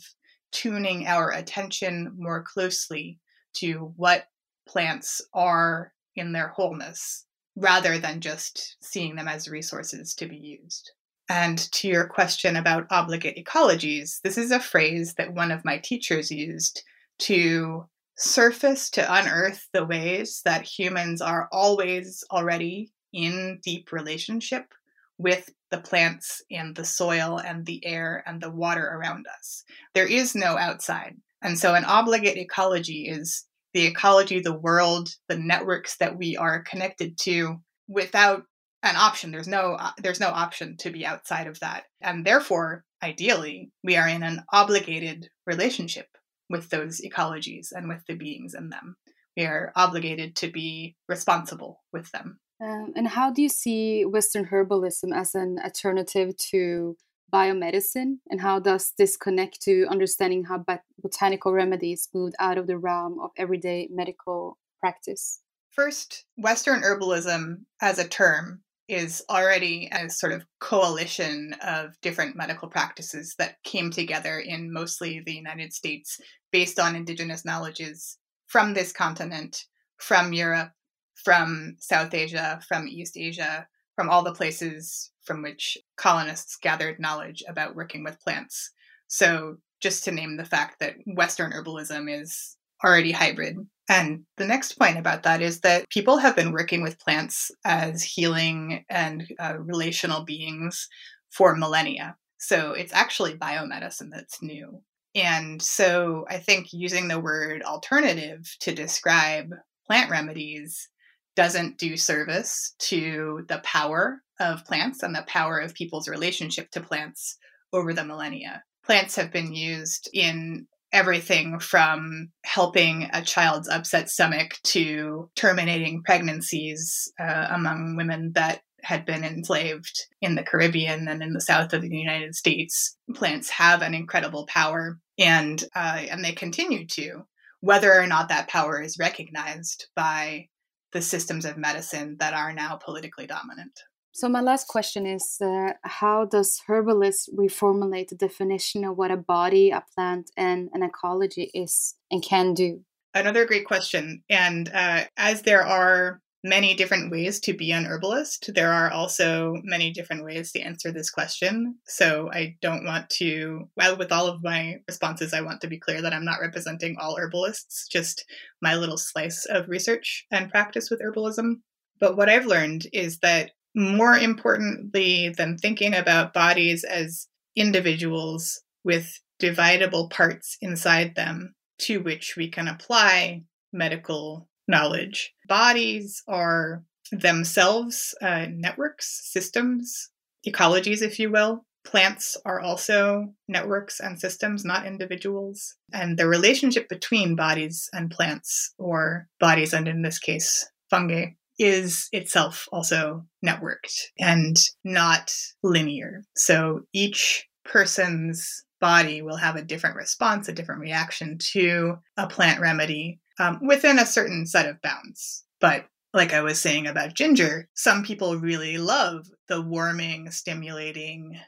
tuning 0.52 1.06
our 1.06 1.32
attention 1.32 2.14
more 2.18 2.44
closely 2.44 3.20
to 3.54 3.94
what 3.96 4.26
plants 4.68 5.22
are 5.34 5.94
in 6.16 6.32
their 6.32 6.50
wholeness 6.50 7.26
rather 7.56 8.00
than 8.00 8.22
just 8.22 8.78
seeing 8.82 9.16
them 9.16 9.28
as 9.28 9.48
resources 9.48 10.16
to 10.16 10.26
be 10.26 10.38
used. 10.38 10.92
And 11.32 11.60
to 11.72 11.88
your 11.88 12.08
question 12.08 12.58
about 12.58 12.88
obligate 12.90 13.38
ecologies, 13.38 14.20
this 14.22 14.38
is 14.38 14.52
a 14.52 14.60
phrase 14.60 15.14
that 15.14 15.34
one 15.34 15.50
of 15.50 15.64
my 15.64 15.78
teachers 15.78 16.30
used 16.30 16.84
to 17.20 17.86
surface 18.18 18.90
to 18.90 19.14
unearth 19.14 19.66
the 19.72 19.86
ways 19.86 20.42
that 20.44 20.68
humans 20.68 21.22
are 21.22 21.48
always 21.54 22.26
already 22.32 22.92
in 23.14 23.62
deep 23.64 23.94
relationship 23.94 24.74
with 25.18 25.50
the 25.70 25.78
plants 25.78 26.42
and 26.52 26.76
the 26.76 26.84
soil 26.84 27.40
and 27.40 27.66
the 27.66 27.86
air 27.86 28.26
and 28.28 28.42
the 28.42 28.52
water 28.52 28.86
around 28.86 29.26
us. 29.40 29.64
There 29.94 30.08
is 30.08 30.36
no 30.36 30.58
outside. 30.58 31.16
And 31.42 31.58
so, 31.58 31.76
an 31.76 31.86
obligate 31.86 32.38
ecology 32.38 33.08
is 33.08 33.46
the 33.74 33.86
ecology, 33.86 34.42
the 34.42 34.60
world, 34.60 35.16
the 35.30 35.38
networks 35.38 35.96
that 36.00 36.18
we 36.18 36.36
are 36.36 36.62
connected 36.64 37.18
to 37.20 37.62
without 37.88 38.44
an 38.84 38.96
option. 38.96 39.32
There's 39.32 39.48
no 39.48 39.74
uh, 39.74 39.92
there's 39.98 40.20
no 40.20 40.30
option 40.30 40.78
to 40.78 40.90
be 40.90 41.06
outside 41.06 41.48
of 41.48 41.60
that. 41.60 41.84
And 42.02 42.26
therefore, 42.26 42.84
ideally, 43.04 43.72
we 43.84 43.96
are 43.98 44.08
in 44.08 44.24
an 44.24 44.44
obligated 44.52 45.30
relationship 45.46 46.08
with 46.50 46.70
those 46.70 47.02
ecologies 47.02 47.72
and 47.72 47.88
with 47.88 48.06
the 48.08 48.16
beings 48.16 48.54
in 48.54 48.70
them. 48.70 48.96
We 49.38 49.46
are 49.46 49.72
obligated 49.76 50.36
to 50.38 50.52
be 50.52 50.96
responsible 51.08 51.82
with 51.94 52.12
them. 52.12 52.40
Um, 52.62 52.94
and 52.96 53.08
how 53.08 53.32
do 53.32 53.42
you 53.42 53.50
see 53.50 54.04
Western 54.06 54.48
herbalism 54.48 55.16
as 55.16 55.34
an 55.34 55.58
alternative 55.64 56.36
to 56.52 56.98
biomedicine? 57.34 58.18
And 58.30 58.42
how 58.42 58.60
does 58.60 58.94
this 58.98 59.18
connect 59.18 59.62
to 59.62 59.88
understanding 59.90 60.44
how 60.44 60.60
bot- 60.60 60.84
botanical 61.02 61.54
remedies 61.54 62.10
moved 62.14 62.36
out 62.40 62.58
of 62.58 62.68
the 62.68 62.78
realm 62.78 63.20
of 63.20 63.32
everyday 63.38 63.88
medical 63.90 64.60
practice? 64.80 65.40
First, 65.72 66.26
Western 66.38 66.82
herbalism 66.82 67.62
as 67.82 67.98
a 67.98 68.08
term 68.08 68.62
is 68.88 69.24
already 69.30 69.90
a 69.92 70.10
sort 70.10 70.34
of 70.34 70.46
coalition 70.60 71.56
of 71.66 72.00
different 72.02 72.36
medical 72.36 72.68
practices 72.68 73.36
that 73.38 73.62
came 73.64 73.92
together 73.92 74.40
in 74.40 74.74
mostly 74.74 75.22
the 75.26 75.34
United 75.34 75.74
States 75.74 76.20
based 76.52 76.80
on 76.80 76.96
indigenous 76.96 77.46
knowledges 77.46 78.18
from 78.48 78.74
this 78.74 78.92
continent, 78.92 79.66
from 79.98 80.34
Europe, 80.34 80.72
from 81.16 81.76
South 81.80 82.14
Asia, 82.14 82.60
from 82.68 82.88
East 82.88 83.16
Asia, 83.18 83.68
from 83.96 84.10
all 84.10 84.24
the 84.24 84.34
places 84.34 85.12
from 85.24 85.42
which 85.42 85.78
colonists 85.96 86.58
gathered 86.58 87.00
knowledge 87.00 87.44
about 87.48 87.76
working 87.76 88.04
with 88.04 88.20
plants. 88.20 88.72
So, 89.08 89.58
just 89.80 90.04
to 90.06 90.12
name 90.12 90.38
the 90.38 90.46
fact 90.46 90.80
that 90.80 90.96
Western 91.06 91.52
herbalism 91.52 92.10
is 92.10 92.58
already 92.84 93.12
hybrid. 93.12 93.58
And 93.92 94.24
the 94.38 94.48
next 94.48 94.80
point 94.80 94.98
about 94.98 95.24
that 95.24 95.42
is 95.42 95.60
that 95.60 95.90
people 95.90 96.18
have 96.18 96.34
been 96.34 96.54
working 96.54 96.82
with 96.82 96.98
plants 96.98 97.52
as 97.66 98.02
healing 98.02 98.86
and 98.90 99.28
uh, 99.38 99.56
relational 99.60 100.24
beings 100.24 100.88
for 101.30 101.58
millennia. 101.58 102.16
So, 102.40 102.72
it's 102.72 102.94
actually 102.94 103.38
biomedicine 103.38 104.10
that's 104.12 104.42
new. 104.42 104.82
And 105.14 105.62
so 105.62 106.26
I 106.30 106.38
think 106.38 106.68
using 106.72 107.10
the 107.10 107.20
word 107.20 107.64
alternative 107.64 108.56
to 108.62 108.74
describe 108.74 109.50
plant 109.86 110.10
remedies 110.10 110.88
doesn't 111.36 111.78
do 111.78 111.98
service 111.98 112.74
to 112.80 113.44
the 113.50 113.60
power 113.60 114.22
of 114.40 114.64
plants 114.64 115.04
and 115.04 115.14
the 115.14 115.26
power 115.28 115.60
of 115.60 115.74
people's 115.74 116.08
relationship 116.08 116.72
to 116.72 116.82
plants 116.82 117.38
over 117.74 117.94
the 117.94 118.06
millennia. 118.06 118.64
Plants 118.86 119.16
have 119.18 119.32
been 119.32 119.54
used 119.54 120.10
in 120.14 120.68
everything 120.94 121.60
from 121.60 122.30
helping 122.44 123.10
a 123.14 123.22
child's 123.22 123.70
upset 123.70 124.10
stomach 124.10 124.58
to 124.64 125.30
terminating 125.36 126.04
pregnancies 126.04 127.12
uh, 127.20 127.48
among 127.52 127.96
women 127.96 128.32
that 128.36 128.62
had 128.84 129.06
been 129.06 129.24
enslaved 129.24 130.08
in 130.22 130.36
the 130.36 130.44
Caribbean 130.44 131.08
and 131.08 131.22
in 131.22 131.34
the 131.34 131.42
south 131.42 131.74
of 131.74 131.82
the 131.82 131.90
United 131.90 132.36
States. 132.36 132.98
Plants 133.14 133.50
have 133.50 133.82
an 133.82 133.94
incredible 133.94 134.46
power, 134.48 135.00
and 135.20 135.64
uh, 135.76 136.02
and 136.10 136.24
they 136.24 136.34
continue 136.34 136.88
to, 136.88 137.26
whether 137.60 137.94
or 137.94 138.08
not 138.08 138.30
that 138.30 138.48
power 138.48 138.82
is 138.82 138.98
recognized 139.00 139.88
by 139.96 140.48
the 140.94 141.02
systems 141.02 141.46
of 141.46 141.58
medicine 141.58 142.18
that 142.20 142.34
are 142.34 142.54
now 142.54 142.76
politically 142.76 143.28
dominant. 143.28 143.80
So 144.14 144.28
my 144.28 144.42
last 144.42 144.68
question 144.68 145.06
is: 145.06 145.38
uh, 145.42 145.74
How 145.84 146.26
does 146.26 146.62
herbalists 146.68 147.30
reformulate 147.34 148.10
the 148.10 148.16
definition 148.16 148.84
of 148.84 148.98
what 148.98 149.12
a 149.12 149.18
body, 149.18 149.72
a 149.72 149.84
plant, 149.96 150.32
and 150.36 150.70
an 150.74 150.84
ecology 150.84 151.50
is 151.54 151.96
and 152.10 152.22
can 152.24 152.54
do? 152.54 152.82
Another 153.14 153.46
great 153.46 153.66
question. 153.66 154.24
And 154.30 154.70
uh, 154.74 155.06
as 155.18 155.42
there 155.42 155.66
are 155.66 156.22
many 156.44 156.74
different 156.74 157.12
ways 157.12 157.40
to 157.40 157.54
be 157.54 157.72
an 157.72 157.86
herbalist. 157.86 158.52
There 158.54 158.72
are 158.72 158.90
also 158.90 159.58
many 159.64 159.92
different 159.92 160.24
ways 160.24 160.52
to 160.52 160.62
answer 160.62 160.92
this 160.92 161.10
question. 161.10 161.76
So 161.86 162.30
I 162.34 162.56
don't 162.62 162.86
want 162.86 163.10
to, 163.12 163.70
well, 163.78 163.98
with 163.98 164.12
all 164.12 164.28
of 164.28 164.44
my 164.44 164.78
responses, 164.88 165.34
I 165.34 165.42
want 165.42 165.62
to 165.62 165.68
be 165.68 165.80
clear 165.80 166.02
that 166.02 166.14
I'm 166.14 166.26
not 166.26 166.42
representing 166.42 166.98
all 167.00 167.18
herbalists, 167.18 167.88
just 167.88 168.26
my 168.62 168.76
little 168.76 168.98
slice 168.98 169.46
of 169.46 169.70
research 169.70 170.26
and 170.32 170.50
practice 170.50 170.90
with 170.90 171.02
herbalism. 171.02 171.58
But 172.00 172.18
what 172.18 172.30
I've 172.30 172.48
learned 172.48 172.88
is 172.92 173.20
that 173.20 173.52
more 173.76 174.16
importantly 174.16 175.30
than 175.30 175.58
thinking 175.58 175.94
about 175.94 176.34
bodies 176.34 176.84
as 176.84 177.28
individuals 177.56 178.62
with 178.84 179.20
dividable 179.42 180.10
parts 180.10 180.58
inside 180.62 181.16
them 181.16 181.54
to 181.80 182.00
which 182.00 182.36
we 182.38 182.50
can 182.50 182.68
apply 182.68 183.44
medical 183.74 184.48
knowledge. 184.68 185.34
Bodies 185.48 186.24
are 186.28 186.84
themselves 187.12 188.16
uh, 188.22 188.46
networks, 188.50 189.32
systems, 189.32 190.10
ecologies, 190.48 191.02
if 191.02 191.20
you 191.20 191.32
will. 191.32 191.66
Plants 191.84 192.38
are 192.46 192.62
also 192.62 193.34
networks 193.48 194.00
and 194.00 194.20
systems, 194.20 194.64
not 194.64 194.86
individuals. 194.86 195.76
And 195.92 196.18
the 196.18 196.28
relationship 196.28 196.88
between 196.88 197.36
bodies 197.36 197.90
and 197.92 198.12
plants, 198.12 198.74
or 198.78 199.28
bodies 199.40 199.74
and 199.74 199.88
in 199.88 200.04
this 200.04 200.20
case, 200.20 200.70
fungi, 200.90 201.32
is 201.60 202.08
itself 202.12 202.68
also 202.72 203.26
networked 203.46 204.08
and 204.20 204.58
not 204.84 205.32
linear. 205.64 206.24
So 206.36 206.82
each 206.94 207.48
person's 207.66 208.64
body 208.80 209.22
will 209.22 209.38
have 209.38 209.56
a 209.56 209.64
different 209.64 209.96
response, 209.96 210.48
a 210.48 210.54
different 210.54 210.82
reaction 210.82 211.38
to 211.54 211.96
a 212.18 212.28
plant 212.28 212.60
remedy 212.60 213.20
um, 213.40 213.60
within 213.66 214.00
a 214.00 214.06
certain 214.06 214.46
set 214.46 214.68
of 214.68 214.82
bounds. 214.82 215.46
But 215.60 215.86
like 216.14 216.34
I 216.34 216.42
was 216.42 216.60
saying 216.60 216.88
about 216.88 217.14
ginger, 217.14 217.70
some 217.76 218.04
people 218.04 218.38
really 218.38 218.78
love 218.78 219.28
the 219.48 219.62
warming, 219.62 220.30
stimulating, 220.32 221.40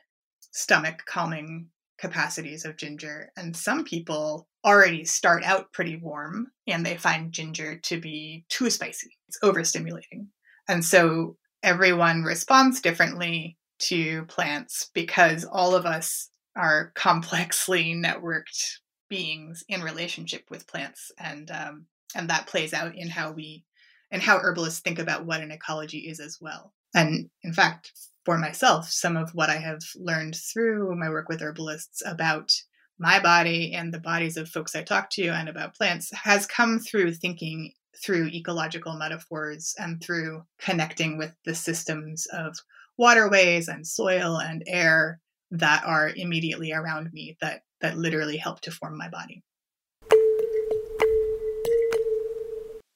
stomach 0.51 1.03
calming 1.05 1.67
capacities 1.97 2.65
of 2.65 2.77
ginger. 2.77 3.31
And 3.35 3.55
some 3.55 3.83
people 3.83 4.47
already 4.65 5.03
start 5.05 5.43
out 5.43 5.71
pretty 5.73 5.97
warm 5.97 6.47
and 6.67 6.85
they 6.85 6.95
find 6.95 7.31
ginger 7.31 7.77
to 7.79 7.99
be 7.99 8.45
too 8.49 8.69
spicy. 8.69 9.11
It's 9.27 9.39
overstimulating. 9.43 10.27
And 10.67 10.83
so 10.83 11.37
everyone 11.61 12.23
responds 12.23 12.81
differently 12.81 13.57
to 13.79 14.25
plants 14.25 14.89
because 14.93 15.45
all 15.45 15.75
of 15.75 15.85
us 15.85 16.29
are 16.55 16.91
complexly 16.95 17.93
networked 17.95 18.77
beings 19.09 19.63
in 19.67 19.81
relationship 19.81 20.43
with 20.49 20.67
plants 20.67 21.11
and 21.19 21.51
um, 21.51 21.85
and 22.15 22.29
that 22.29 22.47
plays 22.47 22.73
out 22.73 22.95
in 22.95 23.07
how 23.07 23.31
we 23.31 23.63
and 24.11 24.21
how 24.21 24.37
herbalists 24.37 24.79
think 24.79 24.97
about 24.97 25.25
what 25.25 25.41
an 25.41 25.51
ecology 25.51 25.99
is 25.99 26.19
as 26.19 26.39
well 26.41 26.73
and 26.95 27.29
in 27.43 27.53
fact 27.53 27.91
for 28.25 28.39
myself 28.39 28.89
some 28.89 29.15
of 29.15 29.29
what 29.35 29.51
i 29.51 29.57
have 29.57 29.81
learned 29.95 30.35
through 30.35 30.95
my 30.95 31.09
work 31.09 31.29
with 31.29 31.41
herbalists 31.41 32.01
about 32.05 32.51
my 32.99 33.19
body 33.19 33.73
and 33.73 33.93
the 33.93 33.99
bodies 33.99 34.37
of 34.37 34.49
folks 34.49 34.75
i 34.75 34.83
talk 34.83 35.09
to 35.09 35.27
and 35.27 35.49
about 35.49 35.75
plants 35.75 36.11
has 36.13 36.45
come 36.45 36.79
through 36.79 37.13
thinking 37.13 37.71
through 38.03 38.27
ecological 38.27 38.93
metaphors 38.97 39.75
and 39.77 40.01
through 40.01 40.43
connecting 40.59 41.17
with 41.17 41.33
the 41.45 41.55
systems 41.55 42.25
of 42.33 42.55
waterways 42.97 43.67
and 43.67 43.85
soil 43.85 44.37
and 44.37 44.63
air 44.67 45.19
that 45.51 45.83
are 45.85 46.11
immediately 46.15 46.71
around 46.71 47.11
me 47.13 47.37
that 47.41 47.61
that 47.81 47.97
literally 47.97 48.37
help 48.37 48.61
to 48.61 48.71
form 48.71 48.97
my 48.97 49.09
body. 49.09 49.43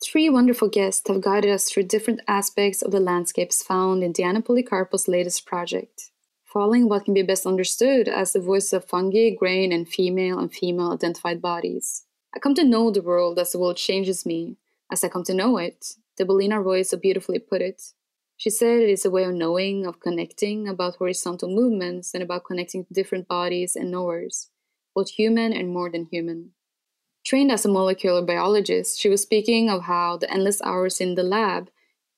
Three 0.03 0.29
wonderful 0.29 0.69
guests 0.69 1.07
have 1.09 1.21
guided 1.21 1.51
us 1.51 1.69
through 1.69 1.83
different 1.83 2.21
aspects 2.27 2.81
of 2.81 2.91
the 2.91 2.99
landscapes 2.99 3.61
found 3.61 4.03
in 4.03 4.13
Diana 4.13 4.41
Policarpo's 4.41 5.07
latest 5.07 5.45
project, 5.45 6.11
following 6.47 6.87
what 6.89 7.05
can 7.05 7.13
be 7.13 7.21
best 7.21 7.45
understood 7.45 8.07
as 8.07 8.33
the 8.33 8.39
voice 8.39 8.73
of 8.73 8.85
fungi, 8.85 9.29
grain, 9.29 9.71
and 9.71 9.87
female 9.87 10.39
and 10.39 10.51
female 10.51 10.91
identified 10.91 11.41
bodies. 11.41 12.05
I 12.35 12.39
come 12.39 12.55
to 12.55 12.63
know 12.63 12.89
the 12.89 13.01
world 13.01 13.37
as 13.37 13.51
the 13.51 13.59
world 13.59 13.77
changes 13.77 14.25
me, 14.25 14.57
as 14.91 15.03
I 15.03 15.09
come 15.09 15.23
to 15.25 15.33
know 15.33 15.57
it. 15.57 15.93
Deboleena 16.19 16.63
Roy 16.63 16.81
so 16.81 16.97
beautifully 16.97 17.39
put 17.39 17.61
it. 17.61 17.93
She 18.37 18.49
said 18.49 18.79
it 18.79 18.89
is 18.89 19.05
a 19.05 19.11
way 19.11 19.23
of 19.25 19.33
knowing, 19.33 19.85
of 19.85 19.99
connecting, 19.99 20.67
about 20.67 20.95
horizontal 20.95 21.49
movements, 21.49 22.13
and 22.13 22.23
about 22.23 22.45
connecting 22.45 22.85
to 22.85 22.93
different 22.93 23.27
bodies 23.27 23.75
and 23.75 23.91
knowers 23.91 24.49
both 24.97 25.11
human 25.11 25.53
and 25.53 25.69
more 25.69 25.91
than 25.91 26.07
human. 26.11 26.49
Trained 27.23 27.51
as 27.51 27.65
a 27.65 27.69
molecular 27.69 28.23
biologist, 28.23 28.99
she 28.99 29.09
was 29.09 29.21
speaking 29.21 29.69
of 29.69 29.83
how 29.83 30.17
the 30.17 30.31
endless 30.33 30.59
hours 30.63 30.99
in 30.99 31.13
the 31.13 31.21
lab 31.21 31.69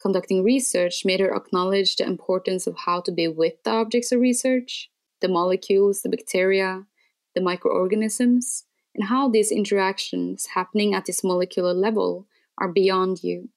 conducting 0.02 0.44
research 0.44 1.04
made 1.06 1.20
her 1.20 1.36
acknowledge 1.36 1.96
the 1.96 2.06
importance 2.06 2.68
of 2.68 2.78
how 2.86 3.02
to 3.02 3.12
be 3.12 3.28
with 3.28 3.62
the 3.64 3.72
objects 3.72 4.12
of 4.12 4.20
research, 4.20 4.90
the 5.22 5.28
molecules, 5.28 6.02
the 6.02 6.10
bacteria, 6.10 6.86
the 7.36 7.42
microorganisms, 7.42 8.66
and 8.96 9.08
how 9.08 9.30
these 9.30 9.52
interactions 9.52 10.48
happening 10.48 10.94
at 10.94 11.06
this 11.06 11.24
molecular 11.24 11.74
level 11.74 12.28
are 12.58 12.72
beyond 12.72 13.24
you. 13.24 13.50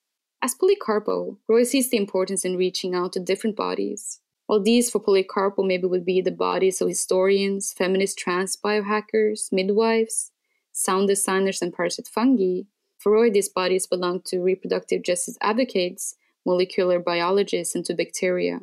As 0.43 0.55
Policarpo, 0.55 1.39
Roy 1.49 1.63
sees 1.63 1.91
the 1.91 1.97
importance 1.97 2.45
in 2.45 2.57
reaching 2.57 2.95
out 2.95 3.13
to 3.13 3.21
different 3.21 3.57
bodies, 3.57 4.21
while 4.47 4.61
these 4.61 4.91
for 4.91 5.01
Policarpo 5.01 5.65
maybe 5.65 5.87
would 5.87 6.05
be 6.05 6.21
the 6.21 6.33
bodies 6.33 6.81
of 6.81 6.89
historians, 6.89 7.73
feminist 7.73 8.19
trans 8.19 8.57
biohackers, 8.57 9.53
midwives, 9.53 10.33
sound 10.73 11.09
designers, 11.09 11.63
and 11.63 11.73
parasite 11.73 12.09
fungi, 12.09 12.63
for 12.99 13.13
Roy 13.13 13.31
these 13.31 13.49
bodies 13.49 13.87
belong 13.87 14.23
to 14.27 14.41
reproductive 14.41 15.03
justice 15.03 15.39
advocates, 15.41 16.17
molecular 16.47 16.99
biologists, 16.99 17.75
and 17.75 17.85
to 17.87 17.95
bacteria. 17.95 18.61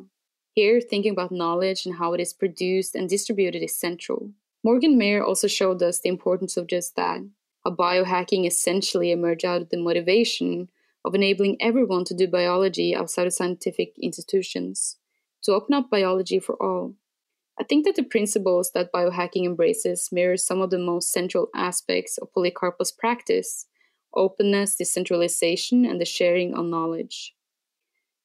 Here, 0.52 0.80
thinking 0.80 1.12
about 1.12 1.32
knowledge 1.32 1.86
and 1.86 1.96
how 1.96 2.12
it 2.12 2.20
is 2.20 2.32
produced 2.32 2.94
and 2.94 3.08
distributed 3.08 3.62
is 3.62 3.78
central. 3.78 4.30
Morgan 4.62 4.98
Meyer 4.98 5.24
also 5.24 5.46
showed 5.46 5.82
us 5.82 6.00
the 6.00 6.08
importance 6.08 6.56
of 6.56 6.66
just 6.66 6.96
that. 6.96 7.20
How 7.64 7.74
biohacking 7.74 8.46
essentially 8.46 9.10
emerged 9.10 9.44
out 9.44 9.62
of 9.62 9.70
the 9.70 9.78
motivation 9.78 10.68
of 11.04 11.14
enabling 11.14 11.56
everyone 11.60 12.04
to 12.04 12.14
do 12.14 12.26
biology 12.26 12.94
outside 12.94 13.26
of 13.26 13.32
scientific 13.32 13.94
institutions 14.02 14.96
to 15.42 15.52
open 15.52 15.74
up 15.74 15.90
biology 15.90 16.38
for 16.38 16.60
all. 16.62 16.94
I 17.58 17.64
think 17.64 17.84
that 17.84 17.96
the 17.96 18.02
principles 18.02 18.72
that 18.72 18.92
biohacking 18.92 19.44
embraces 19.44 20.10
mirror 20.12 20.36
some 20.36 20.60
of 20.60 20.70
the 20.70 20.78
most 20.78 21.12
central 21.12 21.48
aspects 21.54 22.18
of 22.18 22.32
Policarpo's 22.32 22.92
practice 22.92 23.66
openness, 24.12 24.74
decentralization, 24.74 25.84
and 25.84 26.00
the 26.00 26.04
sharing 26.04 26.52
of 26.54 26.64
knowledge. 26.64 27.32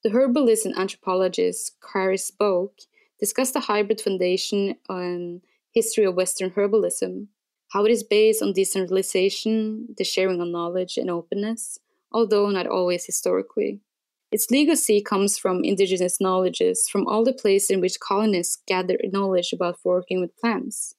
The 0.06 0.12
herbalist 0.12 0.68
and 0.68 0.78
anthropologist 0.78 1.78
Charis 1.91 2.30
Boke 2.30 2.78
discussed 3.20 3.54
the 3.56 3.62
hybrid 3.62 3.99
foundation 3.99 4.76
on 4.88 5.41
history 5.72 6.03
of 6.03 6.14
Western 6.14 6.51
herbalism, 6.51 7.26
how 7.70 7.86
it 7.86 7.91
is 7.91 8.03
based 8.03 8.43
on 8.43 8.53
decentralization, 8.53 9.95
the 9.97 10.03
sharing 10.03 10.41
of 10.41 10.49
knowledge, 10.49 10.99
and 10.99 11.10
openness, 11.10 11.80
although 12.12 12.51
not 12.51 12.68
always 12.68 13.03
historically. 13.03 13.80
Its 14.32 14.51
legacy 14.51 15.01
comes 15.01 15.39
from 15.39 15.64
indigenous 15.64 16.22
knowledges 16.22 16.88
from 16.88 17.08
all 17.08 17.24
the 17.24 17.34
places 17.34 17.72
in 17.72 17.82
which 17.82 17.99
colonists 17.99 18.62
gathered 18.68 19.01
knowledge 19.12 19.53
about 19.53 19.80
working 19.84 20.22
with 20.22 20.38
plants. 20.38 20.93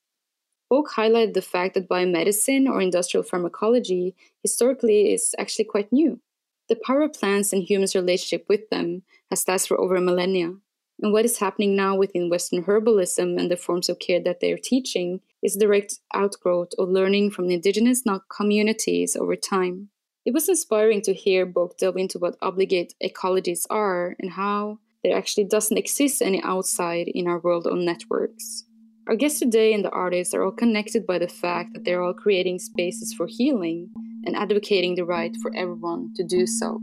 Boke 0.69 0.91
highlighted 0.97 1.35
the 1.35 1.43
fact 1.43 1.75
that 1.75 1.89
biomedicine 1.89 2.69
or 2.69 2.81
industrial 2.81 3.23
pharmacology 3.23 4.17
historically 4.43 5.13
is 5.13 5.33
actually 5.39 5.67
quite 5.67 5.93
new. 5.93 6.21
The 6.69 6.81
power 6.85 7.03
of 7.03 7.13
plants 7.13 7.53
and 7.53 7.63
humans' 7.63 7.95
relationship 7.95 8.47
with 8.49 8.69
them 8.71 9.03
has 9.31 9.47
lasted 9.47 9.69
for 9.69 9.81
over 9.81 9.97
a 9.97 10.01
millennia. 10.01 10.55
And 11.01 11.13
what 11.13 11.25
is 11.25 11.39
happening 11.39 11.77
now 11.77 11.95
within 11.95 12.31
Western 12.31 12.65
herbalism 12.65 13.39
and 13.39 13.51
the 13.51 13.57
forms 13.57 13.89
of 13.89 13.99
care 13.99 14.21
that 14.21 14.41
they're 14.41 14.59
teaching 14.59 15.21
is 15.43 15.57
direct 15.57 16.01
outgrowth 16.15 16.71
of 16.79 16.89
learning 16.89 17.31
from 17.31 17.47
the 17.47 17.55
indigenous 17.55 18.03
communities 18.35 19.15
over 19.15 19.37
time. 19.37 19.91
It 20.25 20.35
was 20.35 20.49
inspiring 20.49 21.03
to 21.03 21.15
hear 21.15 21.47
Boke 21.47 21.79
delve 21.79 21.99
into 21.99 22.19
what 22.19 22.37
obligate 22.43 22.95
ecologies 23.01 23.65
are 23.71 24.17
and 24.19 24.33
how 24.33 24.81
there 25.05 25.17
actually 25.17 25.45
doesn't 25.45 25.77
exist 25.77 26.21
any 26.21 26.43
outside 26.43 27.07
in 27.07 27.29
our 27.29 27.39
world 27.39 27.67
of 27.67 27.79
networks. 27.79 28.65
Our 29.07 29.15
guests 29.15 29.39
today 29.39 29.73
and 29.73 29.85
the 29.85 29.91
artists 29.91 30.35
are 30.35 30.43
all 30.43 30.51
connected 30.51 31.07
by 31.07 31.19
the 31.19 31.29
fact 31.29 31.75
that 31.75 31.85
they're 31.85 32.03
all 32.03 32.15
creating 32.15 32.59
spaces 32.59 33.13
for 33.13 33.29
healing 33.29 33.91
and 34.27 34.37
advocating 34.37 34.97
the 34.97 35.05
right 35.05 35.35
for 35.41 35.53
everyone 35.57 36.11
to 36.17 36.25
do 36.25 36.47
so. 36.47 36.81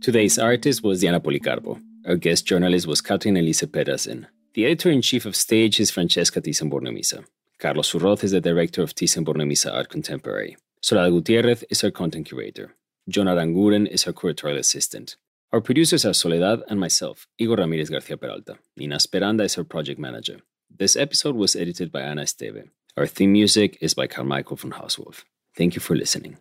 Today's 0.00 0.38
artist 0.38 0.84
was 0.84 1.00
Diana 1.00 1.20
Policarpo. 1.20 1.80
Our 2.06 2.14
guest 2.14 2.46
journalist 2.46 2.86
was 2.86 3.00
Katrine 3.00 3.36
Elise 3.36 3.64
Pedersen. 3.64 4.28
The 4.54 4.64
editor 4.64 4.90
in 4.90 5.02
chief 5.02 5.26
of 5.26 5.34
Stage 5.34 5.80
is 5.80 5.90
Francesca 5.90 6.40
Thyssen-Bornemisza. 6.40 7.24
Carlos 7.58 7.92
Urroz 7.92 8.22
is 8.22 8.30
the 8.30 8.40
director 8.40 8.82
of 8.82 8.94
Thyssen-Bornemisza 8.94 9.74
Art 9.74 9.88
Contemporary. 9.88 10.56
Soledad 10.80 11.10
Gutierrez 11.10 11.64
is 11.68 11.82
our 11.82 11.90
content 11.90 12.26
curator. 12.26 12.76
John 13.08 13.26
Aranguren 13.26 13.88
is 13.88 14.06
our 14.06 14.12
curatorial 14.12 14.58
assistant. 14.58 15.16
Our 15.52 15.60
producers 15.60 16.04
are 16.04 16.12
Soledad 16.12 16.62
and 16.68 16.80
myself, 16.80 17.28
Igor 17.38 17.56
Ramirez 17.56 17.88
Garcia 17.88 18.16
Peralta. 18.16 18.58
Nina 18.76 18.96
Speranda 18.96 19.44
is 19.44 19.56
our 19.56 19.64
project 19.64 20.00
manager. 20.00 20.40
This 20.68 20.96
episode 20.96 21.36
was 21.36 21.54
edited 21.54 21.92
by 21.92 22.00
Ana 22.02 22.22
Esteve. 22.22 22.68
Our 22.96 23.06
theme 23.06 23.32
music 23.32 23.78
is 23.80 23.94
by 23.94 24.08
Carl 24.08 24.26
Michael 24.26 24.56
von 24.56 24.72
Hausswolff. 24.72 25.22
Thank 25.54 25.76
you 25.76 25.80
for 25.80 25.94
listening. 25.94 26.36